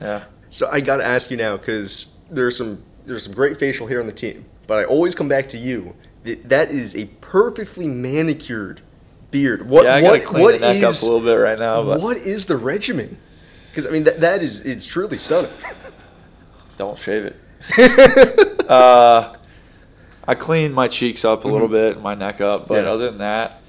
yeah, 0.00 0.24
So 0.50 0.66
I 0.72 0.80
got 0.80 0.96
to 0.96 1.04
ask 1.04 1.30
you 1.30 1.36
now 1.36 1.58
because 1.58 2.16
there's 2.30 2.56
some 2.56 2.82
there's 3.04 3.24
some 3.24 3.34
great 3.34 3.58
facial 3.58 3.86
hair 3.86 4.00
on 4.00 4.06
the 4.06 4.14
team, 4.14 4.46
but 4.66 4.78
I 4.78 4.84
always 4.84 5.14
come 5.14 5.28
back 5.28 5.50
to 5.50 5.58
you. 5.58 5.94
That 6.24 6.48
that 6.48 6.70
is 6.70 6.96
a 6.96 7.04
perfectly 7.20 7.86
manicured 7.86 8.80
beard. 9.30 9.68
What 9.68 9.84
yeah, 9.84 9.96
I 9.96 10.02
what 10.02 10.20
gotta 10.20 10.26
clean 10.26 10.42
what 10.42 10.54
is 10.54 10.82
up 10.82 11.02
a 11.02 11.04
little 11.04 11.20
bit 11.20 11.34
right 11.34 11.58
now, 11.58 11.84
but 11.84 12.00
what 12.00 12.16
is 12.16 12.46
the 12.46 12.56
regimen? 12.56 13.18
Because 13.68 13.86
I 13.86 13.90
mean 13.90 14.04
that 14.04 14.20
that 14.22 14.42
is 14.42 14.60
it's 14.60 14.86
truly 14.86 15.18
stunning. 15.18 15.50
don't 16.78 16.98
shave 16.98 17.26
it. 17.26 18.70
uh, 18.70 19.35
I 20.28 20.34
clean 20.34 20.72
my 20.72 20.88
cheeks 20.88 21.24
up 21.24 21.44
a 21.44 21.48
little 21.48 21.68
Mhm. 21.68 21.72
bit, 21.72 21.94
and 21.94 22.02
my 22.02 22.14
neck 22.14 22.40
up, 22.40 22.66
but 22.68 22.82
Yeah. 22.84 22.90
other 22.90 23.06
than 23.10 23.18
that, 23.18 23.60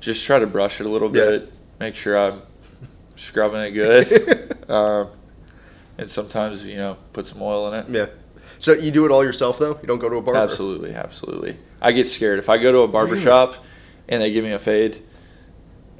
just 0.00 0.24
try 0.24 0.38
to 0.38 0.46
brush 0.46 0.80
it 0.80 0.86
a 0.86 0.88
little 0.88 1.14
Yeah. 1.14 1.24
bit. 1.26 1.52
Make 1.80 1.94
sure 1.96 2.16
I'm 2.18 2.42
scrubbing 3.16 3.60
it 3.60 3.70
good. 3.72 4.56
um, 4.70 5.08
and 5.98 6.08
sometimes 6.08 6.64
you 6.64 6.76
know 6.76 6.96
put 7.12 7.26
some 7.26 7.42
oil 7.42 7.72
in 7.72 7.78
it. 7.80 7.86
yeah. 7.90 8.06
So 8.58 8.72
you 8.72 8.90
do 8.90 9.04
it 9.04 9.10
all 9.10 9.24
yourself 9.24 9.58
though? 9.58 9.78
You 9.82 9.86
don't 9.88 9.98
go 9.98 10.08
to 10.08 10.16
a 10.16 10.22
barber? 10.22 10.40
Absolutely, 10.40 10.94
absolutely. 10.94 11.56
I 11.80 11.92
get 11.92 12.08
scared 12.08 12.38
if 12.38 12.48
I 12.48 12.58
go 12.58 12.70
to 12.72 12.78
a 12.80 12.88
barber 12.88 13.16
shop 13.16 13.56
and 14.08 14.22
they 14.22 14.30
give 14.32 14.44
me 14.44 14.52
a 14.52 14.58
fade, 14.58 14.98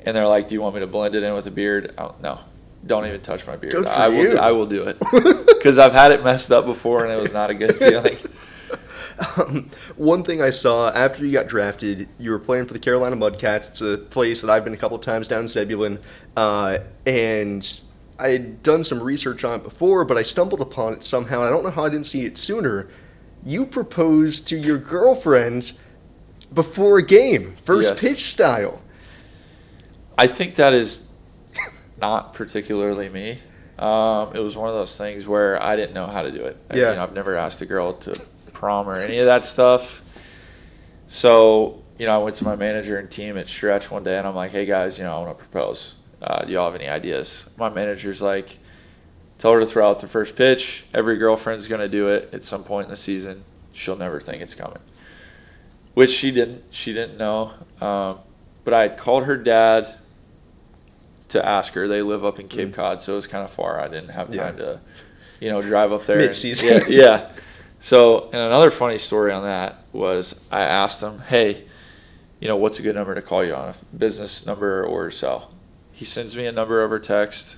and 0.06 0.16
they're 0.16 0.26
like, 0.28 0.48
"Do 0.48 0.54
you 0.54 0.60
want 0.62 0.74
me 0.74 0.80
to 0.80 0.86
blend 0.86 1.14
it 1.14 1.22
in 1.22 1.34
with 1.34 1.46
a 1.46 1.50
beard?" 1.50 1.92
Oh, 1.98 2.14
no, 2.22 2.38
don't 2.86 3.06
even 3.06 3.20
touch 3.20 3.46
my 3.46 3.56
beard. 3.56 3.86
I 3.86 4.08
will. 4.08 4.16
you. 4.16 4.38
I 4.38 4.52
will 4.52 4.66
do 4.66 4.84
it 4.84 4.98
because 5.46 5.78
I've 5.78 5.92
had 5.92 6.12
it 6.12 6.24
messed 6.24 6.50
up 6.52 6.64
before, 6.64 7.04
and 7.04 7.12
it 7.12 7.20
was 7.20 7.32
not 7.32 7.50
a 7.50 7.54
good 7.54 7.76
feeling. 7.84 8.16
Um, 9.36 9.70
one 9.96 10.24
thing 10.24 10.40
I 10.42 10.50
saw 10.50 10.90
after 10.90 11.24
you 11.24 11.32
got 11.32 11.46
drafted, 11.46 12.08
you 12.18 12.30
were 12.30 12.38
playing 12.38 12.66
for 12.66 12.72
the 12.72 12.78
Carolina 12.78 13.14
Mudcats. 13.16 13.68
It's 13.68 13.80
a 13.80 13.98
place 13.98 14.40
that 14.40 14.50
I've 14.50 14.64
been 14.64 14.74
a 14.74 14.76
couple 14.78 14.98
times 14.98 15.28
down 15.28 15.42
in 15.42 15.48
Zebulon, 15.48 15.98
uh, 16.36 16.78
and 17.06 17.80
I 18.18 18.28
had 18.28 18.62
done 18.62 18.84
some 18.84 19.02
research 19.02 19.44
on 19.44 19.60
it 19.60 19.62
before, 19.62 20.04
but 20.04 20.16
I 20.16 20.22
stumbled 20.22 20.60
upon 20.60 20.94
it 20.94 21.04
somehow. 21.04 21.42
I 21.42 21.50
don't 21.50 21.62
know 21.62 21.70
how 21.70 21.84
I 21.84 21.88
didn't 21.88 22.06
see 22.06 22.24
it 22.24 22.36
sooner. 22.38 22.88
You 23.44 23.66
proposed 23.66 24.46
to 24.48 24.56
your 24.56 24.78
girlfriend 24.78 25.72
before 26.52 26.98
a 26.98 27.02
game, 27.02 27.56
first 27.64 27.90
Yes. 27.90 28.00
pitch 28.00 28.24
style. 28.24 28.80
I 30.18 30.26
think 30.26 30.56
that 30.56 30.72
is 30.72 31.06
not 32.00 32.34
particularly 32.34 33.08
me. 33.08 33.40
Um, 33.78 34.34
it 34.34 34.40
was 34.40 34.56
one 34.56 34.68
of 34.68 34.74
those 34.74 34.96
things 34.96 35.26
where 35.26 35.60
I 35.62 35.76
didn't 35.76 35.94
know 35.94 36.06
how 36.06 36.22
to 36.22 36.30
do 36.30 36.44
it. 36.44 36.56
I- 36.70 36.76
Yeah. 36.76 36.94
know, 36.94 37.02
I've 37.02 37.14
never 37.14 37.36
asked 37.36 37.60
a 37.62 37.66
girl 37.66 37.92
to 37.94 38.14
prom 38.62 38.88
or 38.88 38.94
any 38.94 39.18
of 39.18 39.26
that 39.26 39.44
stuff. 39.44 40.02
So, 41.08 41.82
you 41.98 42.06
know, 42.06 42.14
I 42.20 42.22
went 42.22 42.36
to 42.36 42.44
my 42.44 42.54
manager 42.54 42.96
and 42.96 43.10
team 43.10 43.36
at 43.36 43.48
Stretch 43.48 43.90
one 43.90 44.04
day 44.04 44.16
and 44.16 44.24
I'm 44.26 44.36
like, 44.36 44.52
hey 44.52 44.66
guys, 44.66 44.98
you 44.98 45.02
know, 45.04 45.16
I 45.16 45.18
want 45.18 45.36
to 45.36 45.44
propose. 45.44 45.96
Uh, 46.22 46.44
do 46.44 46.52
y'all 46.52 46.70
have 46.70 46.80
any 46.80 46.88
ideas? 46.88 47.44
My 47.56 47.68
manager's 47.68 48.22
like, 48.22 48.58
tell 49.38 49.50
her 49.52 49.58
to 49.58 49.66
throw 49.66 49.90
out 49.90 49.98
the 49.98 50.06
first 50.06 50.36
pitch. 50.36 50.84
Every 50.94 51.16
girlfriend's 51.18 51.66
going 51.66 51.80
to 51.80 51.88
do 51.88 52.06
it 52.06 52.30
at 52.32 52.44
some 52.44 52.62
point 52.62 52.84
in 52.84 52.90
the 52.92 52.96
season. 52.96 53.42
She'll 53.72 53.96
never 53.96 54.20
think 54.20 54.40
it's 54.40 54.54
coming. 54.54 54.78
Which 55.94 56.10
she 56.10 56.30
didn't. 56.30 56.62
She 56.70 56.92
didn't 56.92 57.18
know. 57.18 57.54
Um, 57.80 58.20
but 58.62 58.72
I 58.74 58.82
had 58.82 58.96
called 58.96 59.24
her 59.24 59.36
dad 59.36 59.92
to 61.30 61.44
ask 61.44 61.72
her. 61.72 61.88
They 61.88 62.00
live 62.00 62.24
up 62.24 62.38
in 62.38 62.46
Cape 62.46 62.72
Cod, 62.74 63.02
so 63.02 63.14
it 63.14 63.16
was 63.16 63.26
kind 63.26 63.44
of 63.44 63.50
far. 63.50 63.80
I 63.80 63.88
didn't 63.88 64.10
have 64.10 64.32
Yeah. 64.32 64.42
time 64.44 64.56
to, 64.58 64.80
you 65.40 65.50
know, 65.50 65.60
drive 65.60 65.92
up 65.92 66.04
there. 66.06 66.18
Mid-season. 66.18 66.68
Yeah, 66.68 66.86
yeah. 66.88 67.28
So, 67.82 68.26
and 68.26 68.36
another 68.36 68.70
funny 68.70 68.98
story 68.98 69.32
on 69.32 69.42
that 69.42 69.82
was 69.92 70.40
I 70.52 70.60
asked 70.60 71.02
him, 71.02 71.18
"Hey, 71.26 71.64
you 72.38 72.46
know, 72.46 72.56
what's 72.56 72.78
a 72.78 72.82
good 72.82 72.94
number 72.94 73.12
to 73.12 73.20
call 73.20 73.44
you 73.44 73.56
on? 73.56 73.70
A 73.70 73.96
business 73.96 74.46
number 74.46 74.84
or 74.84 75.10
cell?" 75.10 75.50
He 75.90 76.04
sends 76.04 76.36
me 76.36 76.46
a 76.46 76.52
number 76.52 76.80
over 76.80 77.00
text. 77.00 77.56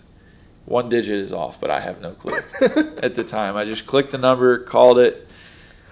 One 0.64 0.88
digit 0.88 1.19
is 1.19 1.31
off, 1.31 1.61
but 1.61 1.71
I 1.71 1.81
have 1.81 2.00
no 2.00 2.12
clue 2.12 2.38
at 3.02 3.16
the 3.16 3.23
time. 3.23 3.54
I 3.54 3.66
just 3.66 3.87
clicked 3.87 4.12
the 4.12 4.19
number, 4.19 4.59
called 4.59 4.99
it. 4.99 5.28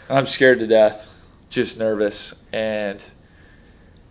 I'm 0.09 0.25
scared 0.25 0.61
to 0.61 0.67
death, 0.67 1.15
just 1.51 1.79
nervous, 1.79 2.35
and 2.55 3.05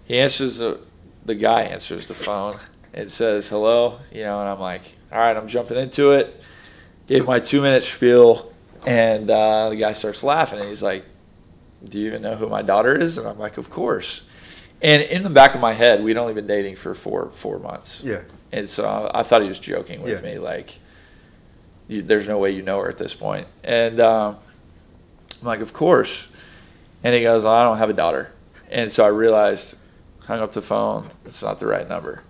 he 0.05 0.19
answers 0.19 0.57
the 0.57 0.81
the 1.25 1.33
guy 1.33 1.63
answers 1.63 2.07
the 2.07 2.13
phone 2.13 2.59
and 2.93 3.11
says 3.11 3.49
hello, 3.49 4.01
you 4.11 4.21
know, 4.21 4.39
and 4.39 4.49
I'm 4.49 4.59
like, 4.59 4.83
all 5.11 5.17
right, 5.17 5.35
I'm 5.35 5.47
jumping 5.47 5.77
into 5.77 6.11
it. 6.11 6.47
Gave 7.07 7.25
my 7.25 7.39
two 7.39 7.59
minute 7.59 7.83
spiel, 7.83 8.50
and 8.85 9.29
uh, 9.29 9.69
the 9.69 9.75
guy 9.75 9.93
starts 9.93 10.23
laughing, 10.23 10.59
and 10.59 10.69
he's 10.69 10.81
like, 10.83 11.05
"Do 11.83 11.99
you 11.99 12.07
even 12.07 12.21
know 12.21 12.35
who 12.35 12.47
my 12.47 12.61
daughter 12.61 12.95
is?" 12.95 13.17
And 13.17 13.27
I'm 13.27 13.39
like, 13.39 13.57
"Of 13.57 13.69
course." 13.69 14.23
And 14.81 15.03
in 15.03 15.21
the 15.23 15.29
back 15.29 15.53
of 15.53 15.61
my 15.61 15.73
head, 15.73 16.03
we'd 16.03 16.17
only 16.17 16.33
been 16.33 16.47
dating 16.47 16.75
for 16.75 16.93
four 16.95 17.29
four 17.33 17.59
months. 17.59 18.01
Yeah. 18.03 18.21
And 18.51 18.67
so 18.67 19.09
I 19.13 19.23
thought 19.23 19.41
he 19.43 19.47
was 19.47 19.59
joking 19.59 20.01
with 20.01 20.23
Yeah. 20.23 20.33
me, 20.33 20.39
like, 20.39 20.79
you, 21.87 22.01
"There's 22.01 22.27
no 22.27 22.39
way 22.39 22.51
you 22.51 22.61
know 22.61 22.79
her 22.79 22.89
at 22.89 22.97
this 22.97 23.13
point." 23.13 23.47
And 23.63 23.99
um, 23.99 24.37
I'm 25.41 25.47
like, 25.47 25.59
"Of 25.61 25.73
course." 25.73 26.27
And 27.03 27.13
he 27.15 27.21
goes, 27.23 27.45
"I 27.45 27.63
don't 27.63 27.77
have 27.77 27.89
a 27.89 27.93
daughter." 27.93 28.31
And 28.69 28.91
so 28.91 29.03
I 29.03 29.07
realized, 29.09 29.77
hung 30.25 30.39
up 30.39 30.53
the 30.53 30.61
phone. 30.61 31.09
It's 31.25 31.43
not 31.43 31.59
the 31.59 31.67
right 31.67 31.87
number. 31.89 32.23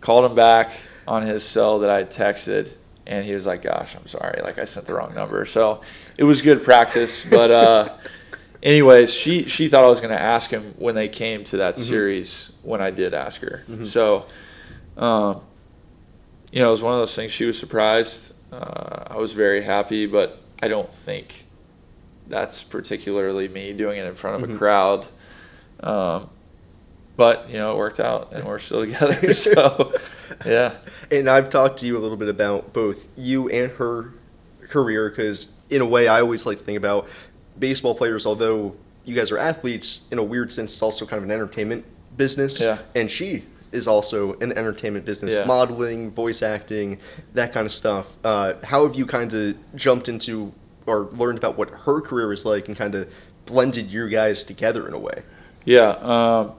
Called 0.00 0.24
him 0.30 0.34
back 0.34 0.72
on 1.06 1.22
his 1.22 1.44
cell 1.44 1.78
that 1.78 1.88
I 1.90 1.98
had 1.98 2.10
texted, 2.10 2.72
and 3.08 3.24
he 3.24 3.34
was 3.34 3.46
like, 3.46 3.62
"Gosh, 3.62 3.96
I'm 3.96 4.06
sorry. 4.06 4.40
Like 4.42 4.58
I 4.58 4.64
sent 4.64 4.86
the 4.86 4.94
wrong 4.94 5.14
number." 5.14 5.44
So 5.46 5.80
it 6.16 6.24
was 6.24 6.42
good 6.42 6.62
practice, 6.64 7.24
but. 7.28 7.50
uh 7.50 7.96
anyways, 8.62 9.12
she 9.14 9.44
she 9.44 9.68
thought 9.68 9.84
I 9.84 9.88
was 9.88 10.00
going 10.00 10.14
to 10.14 10.20
ask 10.20 10.50
him 10.50 10.74
when 10.78 10.94
they 10.94 11.08
came 11.08 11.44
to 11.44 11.58
that 11.58 11.78
series 11.78 12.50
when 12.62 12.80
I 12.80 12.90
did 12.90 13.14
ask 13.14 13.40
her. 13.40 13.64
So, 13.84 14.26
um, 14.96 15.40
you 16.50 16.60
know, 16.60 16.68
it 16.68 16.70
was 16.72 16.82
one 16.82 16.94
of 16.94 17.00
those 17.00 17.14
things. 17.14 17.32
She 17.32 17.44
was 17.44 17.58
surprised. 17.58 18.34
Uh, 18.52 19.04
I 19.08 19.16
was 19.16 19.32
very 19.32 19.62
happy, 19.62 20.06
but 20.06 20.40
I 20.62 20.68
don't 20.68 20.92
think 20.92 21.44
that's 22.26 22.62
particularly 22.62 23.48
me 23.48 23.72
doing 23.72 23.98
it 23.98 24.06
in 24.06 24.14
front 24.14 24.42
of 24.42 24.50
a 24.50 24.56
crowd. 24.56 25.06
Um, 25.80 26.30
but 27.16 27.48
you 27.50 27.58
know, 27.58 27.72
it 27.72 27.76
worked 27.76 28.00
out, 28.00 28.32
and 28.32 28.44
we're 28.44 28.58
still 28.58 28.80
together. 28.86 29.34
So, 29.34 29.94
yeah. 30.46 30.74
And 31.10 31.28
I've 31.28 31.50
talked 31.50 31.80
to 31.80 31.86
you 31.86 31.96
a 31.96 32.00
little 32.00 32.16
bit 32.16 32.28
about 32.28 32.72
both 32.72 33.06
you 33.16 33.48
and 33.48 33.72
her 33.72 34.12
career 34.68 35.08
because, 35.08 35.52
in 35.70 35.80
a 35.80 35.86
way, 35.86 36.08
I 36.08 36.20
always 36.20 36.46
like 36.46 36.58
to 36.58 36.64
think 36.64 36.78
about 36.78 37.08
baseball 37.58 37.94
players, 37.94 38.26
although 38.26 38.74
you 39.04 39.14
guys 39.14 39.30
are 39.30 39.38
athletes, 39.38 40.02
in 40.10 40.18
a 40.18 40.22
weird 40.22 40.52
sense, 40.52 40.72
it's 40.72 40.82
also 40.82 41.06
kind 41.06 41.18
of 41.18 41.24
an 41.24 41.30
entertainment 41.30 41.84
business. 42.16 42.60
Yeah. 42.60 42.78
And 42.94 43.10
she 43.10 43.44
is 43.72 43.86
also 43.88 44.32
in 44.34 44.50
the 44.50 44.58
entertainment 44.58 45.04
business, 45.04 45.34
Yeah. 45.36 45.44
modeling, 45.44 46.10
voice 46.10 46.42
acting, 46.42 46.98
that 47.34 47.52
kind 47.52 47.66
of 47.66 47.72
stuff. 47.72 48.16
Uh, 48.24 48.54
how 48.64 48.86
have 48.86 48.94
you 48.96 49.06
kind 49.06 49.32
of 49.32 49.56
jumped 49.74 50.08
into 50.08 50.52
or 50.86 51.08
learned 51.12 51.38
about 51.38 51.58
what 51.58 51.70
her 51.70 52.00
career 52.00 52.32
is 52.32 52.44
like 52.46 52.68
and 52.68 52.76
kind 52.76 52.94
of 52.94 53.12
blended 53.46 53.90
you 53.90 54.08
guys 54.08 54.44
together 54.44 54.86
in 54.88 54.94
a 54.94 54.98
way? 54.98 55.22
Yeah. 55.64 55.88
Um, 56.00 56.52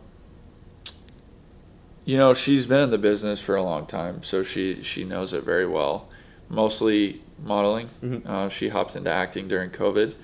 you 2.10 2.18
know, 2.18 2.34
she's 2.34 2.66
been 2.66 2.82
in 2.82 2.89
the 2.89 2.98
business 2.98 3.39
for 3.39 3.56
a 3.56 3.62
long 3.62 3.86
time, 3.86 4.24
so 4.24 4.42
she 4.42 4.82
she 4.84 5.04
knows 5.04 5.32
it 5.32 5.44
very 5.44 5.68
well. 5.68 6.10
Mostly 6.50 7.22
modeling. 7.44 7.89
Mhm. 8.04 8.25
Uh, 8.25 8.50
she 8.50 8.70
hopped 8.70 8.96
into 8.96 9.12
acting 9.12 9.48
during 9.48 9.70
COVID. 9.70 10.16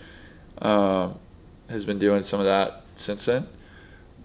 Um, 0.58 1.20
has 1.70 1.86
been 1.86 2.00
doing 2.00 2.24
some 2.24 2.40
of 2.40 2.46
that 2.48 2.82
since 2.96 3.26
then. 3.26 3.46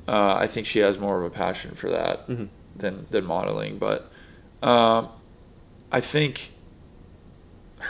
Uh, 0.09 0.35
I 0.37 0.47
think 0.47 0.67
she 0.67 0.79
has 0.79 0.99
more 0.99 1.19
of 1.19 1.25
a 1.25 1.31
passion 1.45 1.73
for 1.75 1.90
that 1.90 2.26
Mhm. 2.29 2.49
than 2.75 3.07
than 3.11 3.25
modeling, 3.26 3.76
but 3.79 4.11
um, 4.62 5.09
I 5.93 6.00
think 6.00 6.52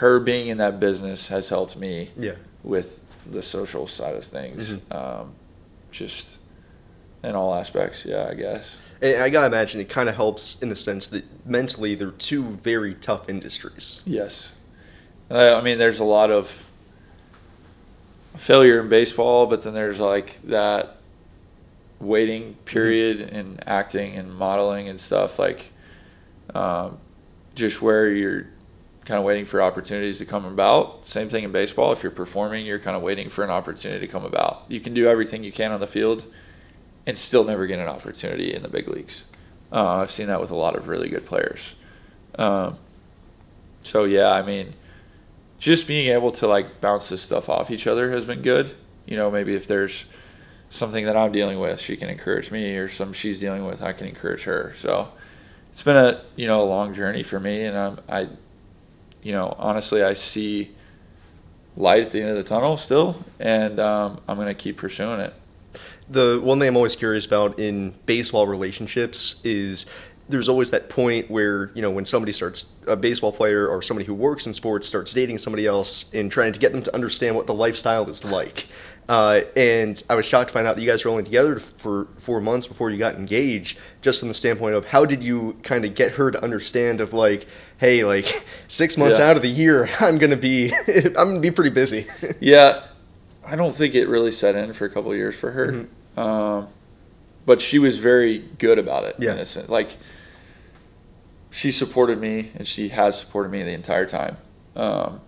her 0.01 0.19
being 0.19 0.49
in 0.49 0.57
that 0.57 0.79
business 0.81 1.27
has 1.27 1.47
helped 1.49 1.77
me 1.77 2.09
Yeah. 2.17 2.35
with 2.63 2.99
the 3.29 3.41
social 3.43 3.87
side 3.87 4.15
of 4.15 4.25
things. 4.25 4.69
Mhm. 4.69 4.81
Um, 4.95 5.31
just 5.91 6.37
in 7.23 7.35
all 7.35 7.53
aspects, 7.53 8.05
yeah, 8.05 8.27
I 8.29 8.33
guess. 8.33 8.77
And 9.01 9.21
I 9.21 9.29
gotta 9.29 9.47
imagine 9.47 9.81
it 9.81 9.89
kind 9.89 10.09
of 10.09 10.15
helps 10.15 10.61
in 10.61 10.69
the 10.69 10.75
sense 10.75 11.07
that 11.09 11.25
mentally 11.45 11.95
they're 11.95 12.11
two 12.11 12.43
very 12.43 12.93
tough 12.95 13.29
industries. 13.29 14.03
Yes. 14.05 14.53
Uh, 15.29 15.55
I 15.57 15.61
mean, 15.61 15.77
there's 15.77 15.99
a 15.99 16.03
lot 16.03 16.29
of 16.29 16.67
failure 18.35 18.79
in 18.81 18.89
baseball, 18.89 19.47
but 19.47 19.63
then 19.63 19.73
there's 19.73 19.99
like 19.99 20.41
that 20.43 20.97
waiting 21.99 22.55
period 22.65 23.21
in 23.21 23.59
acting 23.65 24.15
and 24.15 24.33
modeling 24.35 24.89
and 24.89 24.99
stuff, 24.99 25.39
like 25.39 25.71
um, 26.53 26.97
just 27.55 27.81
where 27.81 28.09
you're 28.09 28.47
kind 29.05 29.17
of 29.17 29.23
waiting 29.23 29.45
for 29.45 29.61
opportunities 29.61 30.19
to 30.19 30.25
come 30.25 30.45
about. 30.45 31.05
Same 31.05 31.27
thing 31.27 31.43
in 31.43 31.51
baseball. 31.51 31.91
If 31.91 32.03
you're 32.03 32.11
performing, 32.11 32.65
you're 32.65 32.79
kind 32.79 32.95
of 32.95 33.01
waiting 33.01 33.29
for 33.29 33.43
an 33.43 33.49
opportunity 33.49 34.05
to 34.05 34.11
come 34.11 34.25
about. 34.25 34.65
You 34.67 34.79
can 34.79 34.93
do 34.93 35.07
everything 35.07 35.43
you 35.43 35.51
can 35.51 35.71
on 35.71 35.79
the 35.79 35.87
field 35.87 36.23
and 37.05 37.17
still 37.17 37.43
never 37.43 37.67
get 37.67 37.79
an 37.79 37.87
opportunity 37.87 38.53
in 38.53 38.63
the 38.63 38.69
big 38.69 38.87
leagues. 38.87 39.23
Uh, 39.71 39.97
I've 39.97 40.11
seen 40.11 40.27
that 40.27 40.41
with 40.41 40.51
a 40.51 40.55
lot 40.55 40.75
of 40.75 40.87
really 40.87 41.09
good 41.09 41.25
players. 41.25 41.75
Um, 42.35 42.77
so 43.83 44.03
yeah, 44.03 44.31
I 44.31 44.41
mean, 44.41 44.73
just 45.59 45.87
being 45.87 46.11
able 46.11 46.31
to 46.33 46.47
like 46.47 46.81
bounce 46.81 47.09
this 47.09 47.21
stuff 47.21 47.49
off 47.49 47.71
each 47.71 47.87
other 47.87 48.11
has 48.11 48.25
been 48.25 48.41
good. 48.41 48.75
You 49.05 49.17
know, 49.17 49.31
maybe 49.31 49.55
if 49.55 49.67
there's 49.67 50.05
something 50.69 51.05
that 51.05 51.17
I'm 51.17 51.31
dealing 51.31 51.59
with, 51.59 51.79
she 51.79 51.97
can 51.97 52.09
encourage 52.09 52.51
me, 52.51 52.75
or 52.77 52.89
some 52.89 53.13
she's 53.13 53.39
dealing 53.39 53.65
with, 53.65 53.81
I 53.81 53.93
can 53.93 54.07
encourage 54.07 54.43
her. 54.43 54.73
So 54.77 55.11
it's 55.71 55.83
been 55.83 55.97
a 55.97 56.21
you 56.35 56.47
know 56.47 56.61
a 56.61 56.65
long 56.65 56.93
journey 56.93 57.23
for 57.23 57.39
me, 57.39 57.63
and 57.63 57.77
I'm 57.77 57.99
I, 58.09 58.27
you 59.23 59.31
know, 59.31 59.55
honestly, 59.57 60.03
I 60.03 60.13
see 60.13 60.71
light 61.77 62.03
at 62.03 62.11
the 62.11 62.19
end 62.19 62.29
of 62.29 62.35
the 62.35 62.43
tunnel 62.43 62.77
still, 62.77 63.23
and 63.39 63.79
um, 63.79 64.19
I'm 64.27 64.37
gonna 64.37 64.53
keep 64.53 64.77
pursuing 64.77 65.19
it. 65.19 65.33
The 66.11 66.39
one 66.43 66.59
thing 66.59 66.67
I'm 66.67 66.75
always 66.75 66.95
curious 66.95 67.25
about 67.25 67.57
in 67.59 67.93
baseball 68.05 68.45
relationships 68.47 69.41
is 69.45 69.85
there's 70.29 70.47
always 70.49 70.71
that 70.71 70.87
point 70.89 71.29
where, 71.29 71.71
you 71.73 71.81
know, 71.81 71.91
when 71.91 72.05
somebody 72.05 72.31
starts, 72.31 72.65
a 72.87 72.95
baseball 72.95 73.31
player 73.33 73.67
or 73.67 73.81
somebody 73.81 74.05
who 74.05 74.13
works 74.13 74.47
in 74.47 74.53
sports 74.53 74.87
starts 74.87 75.13
dating 75.13 75.37
somebody 75.37 75.65
else 75.65 76.05
and 76.13 76.31
trying 76.31 76.53
to 76.53 76.59
get 76.59 76.71
them 76.71 76.81
to 76.83 76.93
understand 76.93 77.35
what 77.35 77.47
the 77.47 77.53
lifestyle 77.53 78.09
is 78.09 78.23
like. 78.23 78.67
Uh, 79.09 79.41
and 79.57 80.01
I 80.09 80.15
was 80.15 80.25
shocked 80.25 80.49
to 80.49 80.53
find 80.53 80.65
out 80.67 80.75
that 80.77 80.81
you 80.81 80.87
guys 80.89 81.03
were 81.03 81.11
only 81.11 81.23
together 81.23 81.59
for 81.59 82.07
four 82.19 82.39
months 82.39 82.65
before 82.65 82.91
you 82.91 82.97
got 82.97 83.15
engaged, 83.15 83.77
just 84.01 84.19
from 84.19 84.29
the 84.29 84.33
standpoint 84.33 84.73
of 84.75 84.85
how 84.85 85.03
did 85.05 85.21
you 85.21 85.57
kind 85.63 85.83
of 85.83 85.95
get 85.95 86.13
her 86.13 86.31
to 86.31 86.41
understand 86.41 87.01
of 87.01 87.11
like, 87.11 87.45
hey, 87.77 88.05
like 88.05 88.45
six 88.69 88.95
months 88.97 89.19
Yeah. 89.19 89.29
out 89.29 89.35
of 89.35 89.41
the 89.41 89.49
year, 89.49 89.89
I'm 89.99 90.17
gonna 90.17 90.37
be, 90.37 90.71
I'm 90.87 91.11
gonna 91.13 91.39
be 91.41 91.51
pretty 91.51 91.71
busy. 91.71 92.05
Yeah, 92.39 92.83
I 93.45 93.57
don't 93.57 93.75
think 93.75 93.95
it 93.95 94.07
really 94.07 94.31
set 94.31 94.55
in 94.55 94.71
for 94.71 94.85
a 94.85 94.89
couple 94.89 95.11
of 95.11 95.17
years 95.17 95.35
for 95.35 95.51
her. 95.51 95.87
Um, 96.17 96.67
but 97.45 97.61
she 97.61 97.79
was 97.79 97.97
very 97.97 98.39
good 98.57 98.77
about 98.77 99.03
it. 99.05 99.15
Yeah. 99.19 99.33
In 99.33 99.39
a 99.39 99.45
sense. 99.45 99.69
Like 99.69 99.97
she 101.49 101.71
supported 101.71 102.19
me, 102.19 102.51
and 102.55 102.67
she 102.67 102.89
has 102.89 103.19
supported 103.19 103.49
me 103.49 103.63
the 103.63 103.71
entire 103.71 104.05
time. 104.05 104.37
Um, 104.75 105.21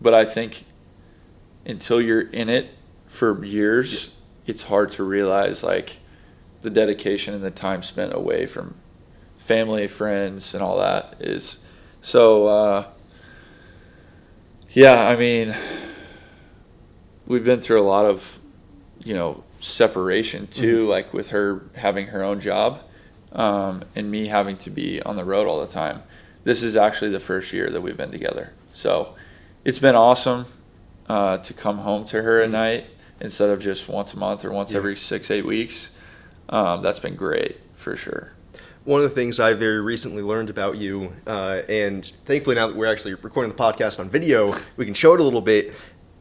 but 0.00 0.14
I 0.14 0.24
think 0.24 0.64
until 1.66 2.00
you're 2.00 2.20
in 2.20 2.48
it 2.48 2.70
for 3.06 3.44
years, 3.44 4.14
it's 4.46 4.64
hard 4.64 4.90
to 4.92 5.04
realize 5.04 5.62
like 5.62 5.98
the 6.62 6.70
dedication 6.70 7.34
and 7.34 7.42
the 7.42 7.50
time 7.50 7.82
spent 7.82 8.14
away 8.14 8.46
from 8.46 8.76
family, 9.38 9.86
friends, 9.86 10.54
and 10.54 10.62
all 10.62 10.78
that 10.78 11.16
is. 11.18 11.58
So, 12.02 12.46
uh, 12.46 12.86
yeah, 14.70 15.08
I 15.08 15.16
mean, 15.16 15.54
we've 17.26 17.44
been 17.44 17.60
through 17.60 17.80
a 17.80 17.88
lot 17.88 18.06
of, 18.06 18.38
you 19.02 19.14
know, 19.14 19.42
separation 19.60 20.46
too, 20.46 20.88
like 20.88 21.12
with 21.14 21.28
her 21.28 21.62
having 21.76 22.08
her 22.08 22.22
own 22.22 22.40
job 22.40 22.80
um, 23.32 23.82
and 23.94 24.10
me 24.10 24.26
having 24.28 24.56
to 24.58 24.70
be 24.70 25.00
on 25.02 25.16
the 25.16 25.24
road 25.24 25.46
all 25.46 25.60
the 25.60 25.66
time. 25.72 26.02
This 26.44 26.62
is 26.62 26.74
actually 26.74 27.10
the 27.10 27.20
first 27.20 27.52
year 27.52 27.70
that 27.70 27.80
we've 27.80 27.96
been 27.96 28.10
together. 28.10 28.52
So 28.72 29.14
it's 29.64 29.78
been 29.78 29.94
awesome 29.94 30.46
uh, 31.08 31.38
to 31.38 31.52
come 31.52 31.78
home 31.78 32.04
to 32.06 32.22
her 32.22 32.40
at 32.40 32.50
night 32.50 32.86
instead 33.20 33.50
of 33.50 33.60
just 33.60 33.88
once 33.88 34.14
a 34.14 34.18
month 34.18 34.44
or 34.44 34.50
once 34.50 34.72
Yeah. 34.72 34.78
every 34.78 34.96
six, 34.96 35.30
eight 35.30 35.44
weeks. 35.44 35.90
Um, 36.48 36.82
that's 36.82 36.98
been 36.98 37.14
great 37.14 37.60
for 37.76 37.94
sure. 37.94 38.32
One 38.84 39.02
of 39.02 39.08
the 39.10 39.14
things 39.14 39.38
I 39.38 39.52
very 39.52 39.80
recently 39.82 40.22
learned 40.22 40.48
about 40.48 40.78
you, 40.78 41.12
uh, 41.26 41.60
and 41.68 42.10
thankfully 42.24 42.56
now 42.56 42.66
that 42.66 42.74
we're 42.76 42.86
actually 42.90 43.12
recording 43.14 43.52
the 43.52 43.58
podcast 43.62 44.00
on 44.00 44.08
video, 44.08 44.54
we 44.78 44.86
can 44.86 44.94
show 44.94 45.12
it 45.14 45.20
a 45.20 45.22
little 45.22 45.42
bit. 45.42 45.74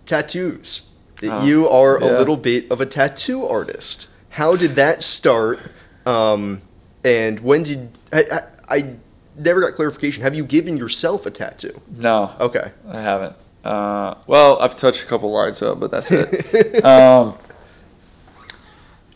Tattoos. 0.06 0.89
That 1.20 1.32
Ah, 1.32 1.44
you 1.46 1.68
are 1.70 1.98
a 1.98 2.06
little 2.06 2.38
bit 2.38 2.72
of 2.72 2.80
a 2.82 2.86
tattoo 2.86 3.46
artist. 3.46 4.08
How 4.30 4.56
did 4.56 4.72
that 4.76 5.04
start? 5.04 5.60
Um, 6.06 6.62
and 7.04 7.40
when 7.42 7.64
did 7.64 7.90
I, 8.14 8.24
I? 8.32 8.42
I 8.78 8.94
never 9.36 9.60
got 9.62 9.76
clarification. 9.76 10.24
Have 10.24 10.36
you 10.36 10.44
given 10.46 10.78
yourself 10.78 11.26
a 11.26 11.32
tattoo? 11.32 11.82
No, 11.96 12.36
Okay. 12.40 12.72
I 12.88 13.02
haven't. 13.02 13.36
Uh, 13.64 14.16
well, 14.28 14.58
I've 14.62 14.76
touched 14.78 15.04
a 15.04 15.06
couple 15.08 15.32
lines 15.32 15.62
up, 15.62 15.80
but 15.80 15.92
that's 15.92 16.12
it. 16.12 16.84
um, 16.86 17.38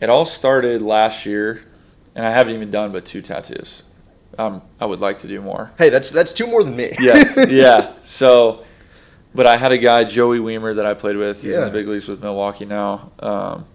it 0.00 0.10
all 0.10 0.24
started 0.26 0.82
last 0.82 1.24
year, 1.24 1.64
and 2.14 2.26
I 2.26 2.30
haven't 2.32 2.54
even 2.54 2.70
done 2.70 2.92
but 2.92 3.04
two 3.06 3.22
tattoos. 3.22 3.82
Um, 4.36 4.60
I 4.80 4.86
would 4.86 5.00
like 5.00 5.18
to 5.20 5.28
do 5.28 5.40
more. 5.40 5.70
hey, 5.78 5.88
that's 5.88 6.10
that's 6.10 6.32
two 6.32 6.46
more 6.46 6.62
than 6.64 6.74
me. 6.76 6.92
Yes, 7.00 7.38
yeah. 7.48 7.92
So, 8.02 8.64
but 9.34 9.46
I 9.46 9.56
had 9.56 9.72
a 9.72 9.78
guy, 9.78 10.04
Joey 10.04 10.38
Wiemer, 10.38 10.76
that 10.76 10.86
I 10.86 10.94
played 10.94 11.16
with. 11.16 11.42
He's 11.42 11.56
in 11.56 11.64
the 11.64 11.70
big 11.70 11.88
leagues 11.88 12.06
with 12.08 12.22
Milwaukee 12.22 12.64
now. 12.64 13.10
Um, 13.18 13.66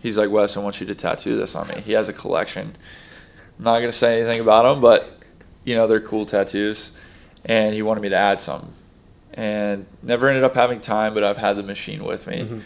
he's 0.00 0.16
like, 0.16 0.30
Wes, 0.30 0.56
I 0.56 0.60
want 0.60 0.80
you 0.80 0.86
to 0.86 0.94
tattoo 0.94 1.36
this 1.36 1.54
on 1.54 1.68
me. 1.68 1.80
He 1.80 1.92
has 1.92 2.08
a 2.08 2.12
collection. 2.12 2.76
I'm 3.58 3.64
not 3.64 3.80
gonna 3.80 3.92
say 3.92 4.20
anything 4.20 4.40
about 4.40 4.62
them, 4.62 4.80
but 4.80 5.18
you 5.64 5.74
know 5.74 5.86
they're 5.86 6.00
cool 6.00 6.26
tattoos, 6.26 6.90
and 7.44 7.74
he 7.74 7.82
wanted 7.82 8.00
me 8.00 8.08
to 8.10 8.16
add 8.16 8.40
some, 8.40 8.72
and 9.32 9.86
never 10.02 10.28
ended 10.28 10.44
up 10.44 10.54
having 10.54 10.80
time. 10.80 11.14
But 11.14 11.24
I've 11.24 11.36
had 11.38 11.56
the 11.56 11.62
machine 11.62 12.04
with 12.04 12.26
me. 12.26 12.44
Mhm. 12.44 12.60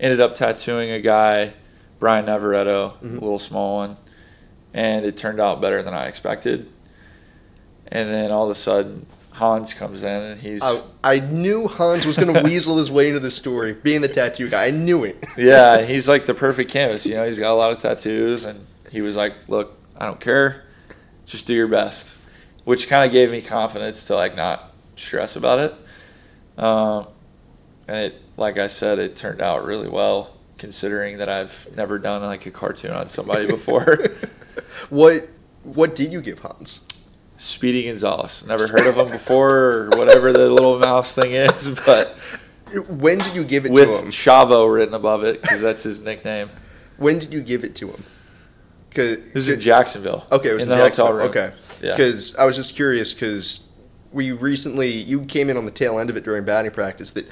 Ended 0.00 0.20
up 0.20 0.34
tattooing 0.34 0.90
a 0.90 1.00
guy, 1.00 1.52
Brian 2.00 2.26
Navarreto, 2.26 2.94
Mhm. 3.02 3.18
a 3.18 3.20
little 3.24 3.38
small 3.38 3.76
one, 3.76 3.96
and 4.74 5.04
it 5.04 5.16
turned 5.16 5.40
out 5.40 5.60
better 5.60 5.82
than 5.82 5.94
I 5.94 6.06
expected. 6.06 6.66
And 7.88 8.08
then 8.10 8.30
all 8.32 8.44
of 8.44 8.50
a 8.50 8.54
sudden, 8.54 9.06
Hans 9.32 9.72
comes 9.72 10.02
in 10.02 10.22
and 10.22 10.40
he's 10.40 10.62
I, 10.62 10.80
I 11.02 11.18
knew 11.20 11.66
Hans 11.68 12.04
was 12.04 12.16
going 12.18 12.32
to 12.34 12.42
weasel 12.42 12.76
his 12.76 12.90
way 12.90 13.08
into 13.08 13.20
the 13.20 13.30
story, 13.30 13.72
being 13.72 14.00
the 14.00 14.08
tattoo 14.08 14.48
guy. 14.48 14.66
I 14.66 14.70
knew 14.70 15.04
it. 15.04 15.24
yeah, 15.36 15.82
he's 15.86 16.08
like 16.08 16.26
the 16.26 16.34
perfect 16.34 16.70
canvas. 16.70 17.06
You 17.06 17.14
know, 17.14 17.26
he's 17.26 17.38
got 17.38 17.52
a 17.52 17.54
lot 17.54 17.72
of 17.72 17.78
tattoos, 17.78 18.44
and 18.44 18.66
he 18.90 19.00
was 19.00 19.16
like, 19.16 19.34
"Look, 19.48 19.78
I 19.96 20.04
don't 20.06 20.20
care, 20.20 20.64
just 21.26 21.46
do 21.46 21.54
your 21.54 21.68
best," 21.68 22.16
which 22.64 22.88
kind 22.88 23.04
of 23.04 23.12
gave 23.12 23.30
me 23.30 23.40
confidence 23.40 24.04
to 24.06 24.14
like 24.14 24.36
not 24.36 24.72
stress 24.96 25.34
about 25.36 25.58
it. 25.58 26.62
Um, 26.62 27.08
and 27.88 28.12
it, 28.12 28.22
like 28.36 28.58
I 28.58 28.66
said, 28.66 28.98
it 28.98 29.16
turned 29.16 29.40
out 29.40 29.64
really 29.64 29.88
well 29.88 30.34
considering 30.58 31.18
that 31.18 31.28
I've 31.28 31.68
never 31.76 31.98
done 31.98 32.22
like 32.22 32.46
a 32.46 32.50
cartoon 32.50 32.92
on 32.92 33.08
somebody 33.08 33.46
before. 33.46 33.98
what 34.90 35.28
What 35.64 35.96
did 35.96 36.12
you 36.12 36.20
give 36.20 36.38
Hans? 36.40 36.80
Speedy 37.36 37.84
Gonzalez, 37.84 38.44
never 38.46 38.68
heard 38.68 38.86
of 38.86 38.96
him 38.96 39.08
before, 39.10 39.50
or 39.54 39.90
whatever 39.90 40.32
the 40.32 40.48
little 40.48 40.78
mouse 40.78 41.14
thing 41.14 41.32
is, 41.32 41.68
but 41.86 42.16
When 42.88 43.18
did 43.18 43.34
you 43.34 43.42
give 43.44 43.66
it 43.66 43.72
with 43.72 43.88
to 43.88 44.04
him? 44.06 44.10
Chavo 44.12 44.72
written 44.72 44.94
above 44.94 45.24
it 45.24 45.42
because 45.42 45.60
that's 45.60 45.82
his 45.82 46.02
nickname. 46.02 46.50
When 46.98 47.18
did 47.18 47.32
you 47.32 47.40
give 47.42 47.64
it 47.64 47.74
to 47.76 47.88
him? 47.88 48.04
Cause, 48.94 49.04
It 49.12 49.34
was 49.34 49.48
in 49.48 49.60
Jacksonville. 49.60 50.26
okay, 50.30 50.50
it 50.50 50.54
was 50.54 50.62
in 50.64 50.70
in, 50.70 50.76
the 50.78 50.82
hotel 50.84 51.06
Jacksonville. 51.16 51.16
room. 51.16 51.28
Okay, 51.30 51.52
Yeah. 51.82 51.96
because 51.96 52.36
I 52.36 52.44
was 52.44 52.54
just 52.56 52.76
curious 52.76 53.12
because 53.14 53.68
we 54.12 54.30
recently 54.32 54.88
you 54.90 55.22
came 55.24 55.48
in 55.50 55.56
on 55.56 55.64
the 55.64 55.70
tail 55.70 55.98
end 55.98 56.10
of 56.10 56.16
it 56.16 56.24
during 56.24 56.44
batting 56.44 56.70
practice 56.70 57.10
that 57.12 57.26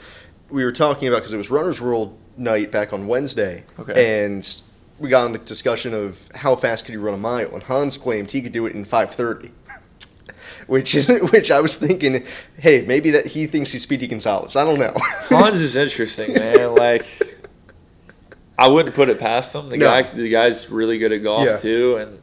we 0.48 0.64
were 0.64 0.72
talking 0.72 1.06
about 1.06 1.18
because 1.18 1.32
it 1.32 1.36
was 1.36 1.50
Runners 1.50 1.80
World 1.80 2.18
night 2.36 2.72
back 2.72 2.92
on 2.92 3.06
Wednesday, 3.06 3.64
Okay. 3.78 4.26
and 4.26 4.62
we 4.98 5.08
got 5.10 5.24
on 5.24 5.32
the 5.32 5.38
discussion 5.38 5.94
of 5.94 6.18
how 6.34 6.56
fast 6.56 6.84
could 6.86 6.92
you 6.94 7.00
run 7.00 7.14
a 7.14 7.18
mile, 7.18 7.52
and 7.54 7.62
Hans 7.62 7.96
claimed 7.98 8.30
he 8.32 8.40
could 8.42 8.52
do 8.52 8.66
it 8.66 8.74
in 8.74 8.84
five 8.84 9.14
thirty. 9.14 9.50
Which, 10.66 10.94
which 11.32 11.50
I 11.50 11.60
was 11.60 11.76
thinking, 11.76 12.24
hey, 12.58 12.82
maybe 12.86 13.10
that 13.12 13.26
he 13.26 13.46
thinks 13.46 13.72
he's 13.72 13.82
Speedy 13.82 14.06
Gonzalez. 14.06 14.54
I 14.56 14.64
don't 14.64 14.78
know. 14.78 14.92
Hans 15.28 15.60
is 15.60 15.74
interesting, 15.76 16.34
man. 16.34 16.74
Like, 16.74 17.04
I 18.58 18.68
wouldn't 18.68 18.94
put 18.94 19.08
it 19.08 19.18
past 19.18 19.54
him. 19.54 19.68
The 19.68 19.76
No. 19.78 19.86
guy, 19.86 20.02
the 20.02 20.28
guy's 20.28 20.70
really 20.70 20.98
good 20.98 21.12
at 21.12 21.22
golf 21.22 21.46
Yeah. 21.46 21.56
too. 21.56 21.96
And 21.96 22.20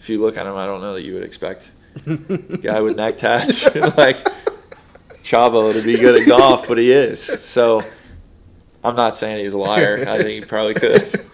if 0.00 0.08
you 0.08 0.20
look 0.20 0.36
at 0.36 0.46
him, 0.46 0.56
I 0.56 0.66
don't 0.66 0.80
know 0.80 0.94
that 0.94 1.02
you 1.04 1.14
would 1.14 1.22
expect 1.22 1.70
a 2.06 2.16
guy 2.16 2.80
with 2.80 2.96
neck 2.96 3.18
tats 3.18 3.64
like 3.96 4.16
Chavo 5.22 5.72
to 5.72 5.82
be 5.82 5.96
good 5.96 6.20
at 6.20 6.26
golf, 6.26 6.66
but 6.66 6.78
he 6.78 6.90
is. 6.92 7.22
So 7.22 7.82
I'm 8.82 8.96
not 8.96 9.16
saying 9.16 9.44
he's 9.44 9.52
a 9.52 9.58
liar. 9.58 10.04
I 10.08 10.16
think 10.22 10.28
he 10.30 10.40
probably 10.42 10.74
could. 10.74 11.26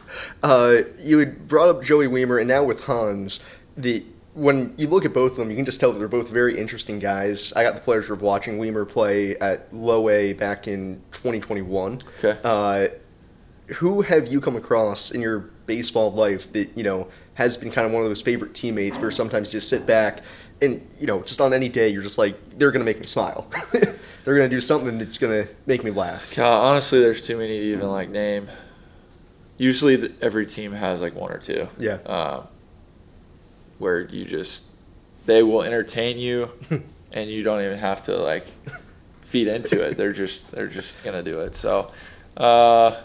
Uh, 0.42 0.78
you 0.98 1.18
had 1.18 1.46
brought 1.46 1.68
up 1.68 1.82
Joey 1.84 2.06
Wiemer, 2.08 2.38
and 2.40 2.48
now 2.48 2.64
with 2.64 2.84
Hans, 2.84 3.44
the 3.76 4.04
when 4.36 4.74
you 4.76 4.86
look 4.86 5.06
at 5.06 5.14
both 5.14 5.32
of 5.32 5.36
them, 5.38 5.50
you 5.50 5.56
can 5.56 5.64
just 5.64 5.80
tell 5.80 5.92
that 5.92 5.98
they're 5.98 6.08
both 6.08 6.28
very 6.28 6.58
interesting 6.58 6.98
guys. 6.98 7.54
I 7.54 7.62
got 7.62 7.74
the 7.74 7.80
pleasure 7.80 8.12
of 8.12 8.20
watching 8.20 8.58
Wiemer 8.58 8.86
play 8.86 9.34
at 9.36 9.72
Low 9.72 10.10
A 10.10 10.34
back 10.34 10.68
in 10.68 11.02
2021. 11.12 12.00
Okay. 12.22 12.38
Uh, 12.44 12.88
who 13.76 14.02
have 14.02 14.28
you 14.28 14.40
come 14.40 14.54
across 14.54 15.10
in 15.10 15.22
your 15.22 15.50
baseball 15.64 16.12
life 16.12 16.52
that 16.52 16.70
you 16.76 16.84
know 16.84 17.08
has 17.34 17.56
been 17.56 17.70
kind 17.72 17.86
of 17.86 17.92
one 17.92 18.02
of 18.02 18.08
those 18.08 18.20
favorite 18.20 18.54
teammates 18.54 18.98
where 18.98 19.10
sometimes 19.10 19.48
you 19.48 19.52
just 19.52 19.68
sit 19.68 19.86
back 19.86 20.22
and 20.62 20.86
you 21.00 21.06
know 21.06 21.20
just 21.22 21.40
on 21.40 21.52
any 21.52 21.68
day 21.68 21.88
you're 21.88 22.02
just 22.02 22.18
like 22.18 22.36
they're 22.58 22.70
gonna 22.70 22.84
make 22.84 22.98
me 22.98 23.06
smile. 23.06 23.50
they're 23.72 24.36
gonna 24.36 24.48
do 24.50 24.60
something 24.60 24.98
that's 24.98 25.16
gonna 25.16 25.48
make 25.64 25.82
me 25.82 25.90
laugh. 25.90 26.34
God, 26.36 26.62
honestly, 26.62 27.00
there's 27.00 27.22
too 27.22 27.38
many 27.38 27.58
to 27.58 27.64
even 27.64 27.90
like 27.90 28.10
name. 28.10 28.50
Usually, 29.56 29.96
th- 29.96 30.12
every 30.20 30.44
team 30.44 30.72
has 30.72 31.00
like 31.00 31.14
one 31.14 31.32
or 31.32 31.38
two. 31.38 31.66
Yeah. 31.78 31.94
Um, 32.04 32.48
where 33.78 34.00
you 34.02 34.24
just 34.24 34.64
they 35.26 35.42
will 35.42 35.62
entertain 35.62 36.18
you, 36.18 36.50
and 37.12 37.30
you 37.30 37.42
don't 37.42 37.62
even 37.64 37.78
have 37.78 38.02
to 38.04 38.16
like 38.16 38.46
feed 39.22 39.48
into 39.48 39.82
it. 39.84 39.96
They're 39.96 40.12
just 40.12 40.50
they're 40.52 40.68
just 40.68 41.02
gonna 41.04 41.22
do 41.22 41.40
it. 41.40 41.56
So, 41.56 41.90
uh, 42.36 43.00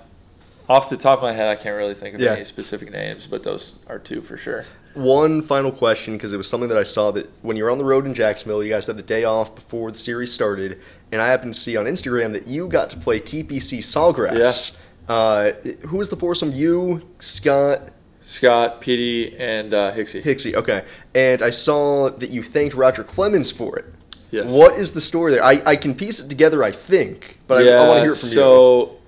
off 0.70 0.90
the 0.90 0.98
top 0.98 1.20
of 1.20 1.24
my 1.24 1.34
head, 1.34 1.48
I 1.50 1.56
can't 1.56 1.76
really 1.76 1.94
think 1.96 2.16
of 2.16 2.22
Yeah. 2.22 2.34
any 2.34 2.46
specific 2.46 2.92
names, 2.92 3.28
but 3.28 3.44
those 3.44 3.74
are 3.88 4.00
two 4.00 4.22
for 4.22 4.38
sure. 4.38 4.64
One 4.94 5.42
final 5.42 5.72
question, 5.72 6.16
because 6.18 6.34
it 6.34 6.38
was 6.38 6.48
something 6.50 6.68
that 6.70 6.78
I 6.78 6.84
saw 6.84 7.12
that 7.12 7.30
when 7.42 7.56
you 7.58 7.64
were 7.64 7.72
on 7.72 7.78
the 7.78 7.86
road 7.86 8.06
in 8.06 8.14
Jacksonville, 8.14 8.62
you 8.64 8.70
guys 8.70 8.88
had 8.88 8.98
the 8.98 9.02
day 9.04 9.24
off 9.24 9.56
before 9.56 9.90
the 9.92 9.98
series 9.98 10.32
started, 10.34 10.80
and 11.12 11.22
I 11.22 11.28
happened 11.28 11.54
to 11.54 11.60
see 11.60 11.78
on 11.78 11.86
Instagram 11.86 12.34
that 12.34 12.46
you 12.48 12.68
got 12.68 12.90
to 12.92 12.98
play 12.98 13.20
TPC 13.20 13.80
Sawgrass. 13.80 14.82
Uh, 15.10 15.54
who 15.88 15.98
was 15.98 16.10
the 16.10 16.16
foursome? 16.18 16.52
You, 16.52 17.08
Scott, 17.20 17.90
Scott, 18.22 18.82
Petey, 18.82 19.36
and 19.38 19.74
uh, 19.74 19.92
Hixie. 19.94 20.22
Hixie. 20.24 20.56
Okay, 20.56 20.86
and 21.14 21.42
I 21.42 21.50
saw 21.50 22.10
that 22.10 22.30
you 22.30 22.44
thanked 22.44 22.76
Roger 22.76 23.04
Clemens 23.04 23.52
for 23.52 23.78
it. 23.78 23.86
Yes. 24.32 24.52
What 24.52 24.76
is 24.76 24.94
the 24.94 25.02
story 25.02 25.34
there? 25.34 25.44
I, 25.44 25.62
I 25.66 25.76
can 25.76 25.94
piece 25.94 26.20
it 26.20 26.30
together, 26.30 26.64
I 26.64 26.72
think, 26.72 27.38
but 27.48 27.68
I, 27.68 27.76
I 27.76 27.88
want 27.88 27.98
to 27.98 28.04
hear 28.04 28.14
it 28.14 28.18
from 28.18 28.30
you. 28.30 28.36
so 28.36 29.00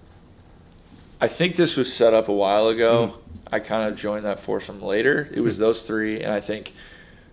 I 1.21 1.29
think 1.29 1.55
this 1.55 1.77
was 1.77 1.93
set 1.93 2.13
up 2.13 2.27
a 2.27 2.33
while 2.33 2.67
ago. 2.67 3.07
Mm-hmm. 3.07 3.47
I 3.55 3.59
kind 3.59 3.89
of 3.89 3.97
joined 3.97 4.25
that 4.25 4.39
foursome 4.39 4.81
later. 4.81 5.29
It 5.31 5.39
was 5.39 5.57
those 5.57 5.83
three, 5.83 6.21
and 6.21 6.33
I 6.33 6.41
think 6.41 6.73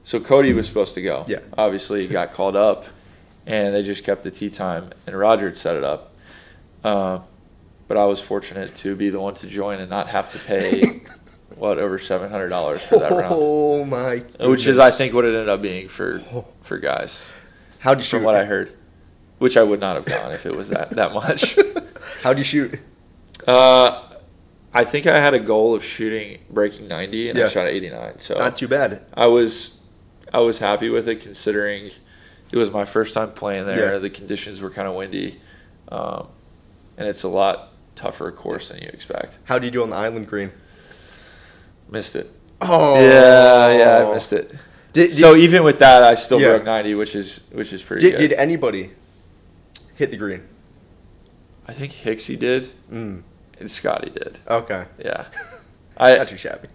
so. 0.05 0.21
Cody 0.21 0.53
was 0.53 0.67
supposed 0.69 0.95
to 0.95 1.03
go. 1.03 1.25
Yeah. 1.27 1.41
Obviously, 1.59 2.07
he 2.07 2.13
got 2.13 2.33
called 2.33 2.55
up, 2.55 2.85
and 3.47 3.75
they 3.75 3.83
just 3.83 4.05
kept 4.05 4.23
the 4.23 4.31
tea 4.31 4.51
time, 4.51 4.91
and 5.07 5.19
Roger 5.19 5.47
had 5.47 5.59
set 5.59 5.77
it 5.77 5.83
up. 5.83 6.13
Uh, 6.85 7.21
but 7.89 7.97
I 7.97 8.05
was 8.05 8.21
fortunate 8.21 8.77
to 8.77 8.95
be 8.95 9.11
the 9.11 9.19
one 9.19 9.35
to 9.35 9.49
join 9.49 9.81
and 9.81 9.91
not 9.91 10.09
have 10.11 10.29
to 10.31 10.39
pay 10.39 11.03
what 11.61 11.79
over 11.79 11.99
seven 11.99 12.31
hundred 12.31 12.49
dollars 12.49 12.83
for 12.83 12.99
that 12.99 13.13
round, 13.13 13.35
Oh 13.37 13.85
my! 13.85 14.19
Goodness. 14.19 14.49
which 14.49 14.67
is 14.67 14.79
I 14.79 14.91
think 14.91 15.15
what 15.15 15.25
it 15.25 15.29
ended 15.29 15.49
up 15.49 15.63
being 15.63 15.89
for 15.89 16.21
for 16.63 16.79
guys 16.79 17.31
How 17.81 17.95
did 17.95 18.03
you 18.05 18.09
from 18.11 18.21
shoot? 18.21 18.25
what 18.27 18.35
I 18.35 18.45
heard. 18.45 18.77
Which 19.39 19.57
I 19.57 19.63
would 19.63 19.81
not 19.81 19.97
have 19.97 20.05
gone 20.05 20.33
if 20.33 20.45
it 20.47 20.55
was 20.57 20.69
that 20.71 20.91
that 20.91 21.13
much. 21.15 21.57
How'd 22.23 22.39
you 22.39 22.45
shoot? 22.45 22.79
Uh, 23.47 24.07
I 24.73 24.85
think 24.85 25.07
I 25.07 25.19
had 25.19 25.35
a 25.35 25.41
goal 25.41 25.75
of 25.75 25.83
shooting 25.85 26.39
breaking 26.51 26.89
90 26.89 27.31
and 27.31 27.39
Yeah. 27.39 27.47
I 27.47 27.49
shot 27.49 27.67
89. 27.67 28.19
So 28.19 28.39
Not 28.39 28.57
too 28.57 28.69
bad. 28.69 29.05
I 29.15 29.27
was 29.27 29.81
I 30.33 30.41
was 30.41 30.59
happy 30.59 30.89
with 30.91 31.09
it 31.09 31.21
considering 31.21 31.91
it 32.53 32.57
was 32.57 32.71
my 32.71 32.85
first 32.85 33.15
time 33.15 33.33
playing 33.33 33.67
there. 33.67 33.95
Yeah. 33.95 33.99
The 33.99 34.11
conditions 34.11 34.61
were 34.61 34.71
kind 34.71 34.87
of 34.89 34.95
windy, 34.95 35.41
um, 35.89 36.29
and 36.97 37.07
it's 37.09 37.23
a 37.23 37.29
lot 37.29 37.73
tougher 37.97 38.31
course 38.33 38.69
than 38.69 38.79
you 38.83 38.89
expect. 38.93 39.39
How 39.45 39.59
do 39.59 39.67
you 39.67 39.71
do 39.73 39.83
on 39.83 39.91
the 39.91 39.97
island 39.97 40.27
green? 40.29 40.53
Missed 41.91 42.17
it. 42.17 42.31
Oh, 42.61 42.95
Yeah, 43.03 43.73
yeah, 43.77 44.09
I 44.09 44.15
missed 44.15 44.33
it. 44.33 44.55
Did, 44.93 45.13
so 45.15 45.35
even 45.37 45.63
with 45.63 45.79
that, 45.79 46.03
I 46.03 46.15
still 46.17 46.41
Yeah. 46.41 46.51
broke 46.51 46.65
90, 46.65 46.95
which 46.95 47.15
is 47.15 47.41
which 47.53 47.73
is 47.73 47.83
pretty 47.83 48.11
did, 48.11 48.19
good. 48.19 48.29
did 48.31 48.33
anybody 48.39 48.91
hit 49.97 50.11
the 50.11 50.17
green? 50.17 50.43
I 51.67 51.73
think 51.73 51.93
Hixie 51.93 52.37
did 52.39 52.71
Mm, 52.93 53.23
and 53.61 53.71
Scotty 53.71 54.11
did. 54.11 54.39
okay, 54.49 54.85
Yeah, 55.05 55.27
I 55.97 56.17
not 56.17 56.29
too 56.29 56.37
shabby. 56.37 56.69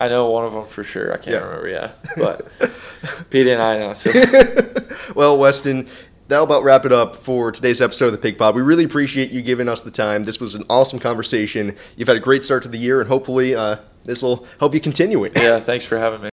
I 0.00 0.08
know 0.08 0.28
one 0.30 0.44
of 0.44 0.52
them 0.52 0.66
for 0.66 0.82
sure. 0.82 1.12
I 1.12 1.16
can't 1.16 1.28
Yeah. 1.28 1.44
remember. 1.44 1.68
Yeah, 1.68 1.90
but 2.16 2.48
Pete 3.30 3.46
and 3.46 3.62
I 3.62 3.78
not 3.78 3.98
so. 4.00 4.10
well, 5.14 5.36
Weston, 5.38 5.88
that'll 6.30 6.44
about 6.44 6.62
wrap 6.62 6.86
it 6.86 6.92
up 6.92 7.16
for 7.16 7.50
today's 7.50 7.80
episode 7.80 8.06
of 8.06 8.12
the 8.12 8.18
Pig 8.18 8.38
Pod. 8.38 8.54
We 8.54 8.62
really 8.62 8.84
appreciate 8.84 9.32
you 9.32 9.42
giving 9.42 9.68
us 9.68 9.80
the 9.80 9.90
time. 9.90 10.24
This 10.24 10.40
was 10.40 10.54
an 10.54 10.64
awesome 10.70 11.00
conversation. 11.00 11.76
You've 11.96 12.08
had 12.08 12.16
a 12.16 12.20
great 12.20 12.44
start 12.44 12.62
to 12.62 12.68
the 12.68 12.78
year, 12.78 13.00
and 13.00 13.08
hopefully, 13.08 13.54
uh, 13.54 13.76
this 14.04 14.22
will 14.22 14.46
help 14.58 14.72
you 14.72 14.80
continue 14.80 15.24
it. 15.24 15.32
Yeah, 15.36 15.60
thanks 15.60 15.84
for 15.84 15.98
having 15.98 16.22
me. 16.22 16.29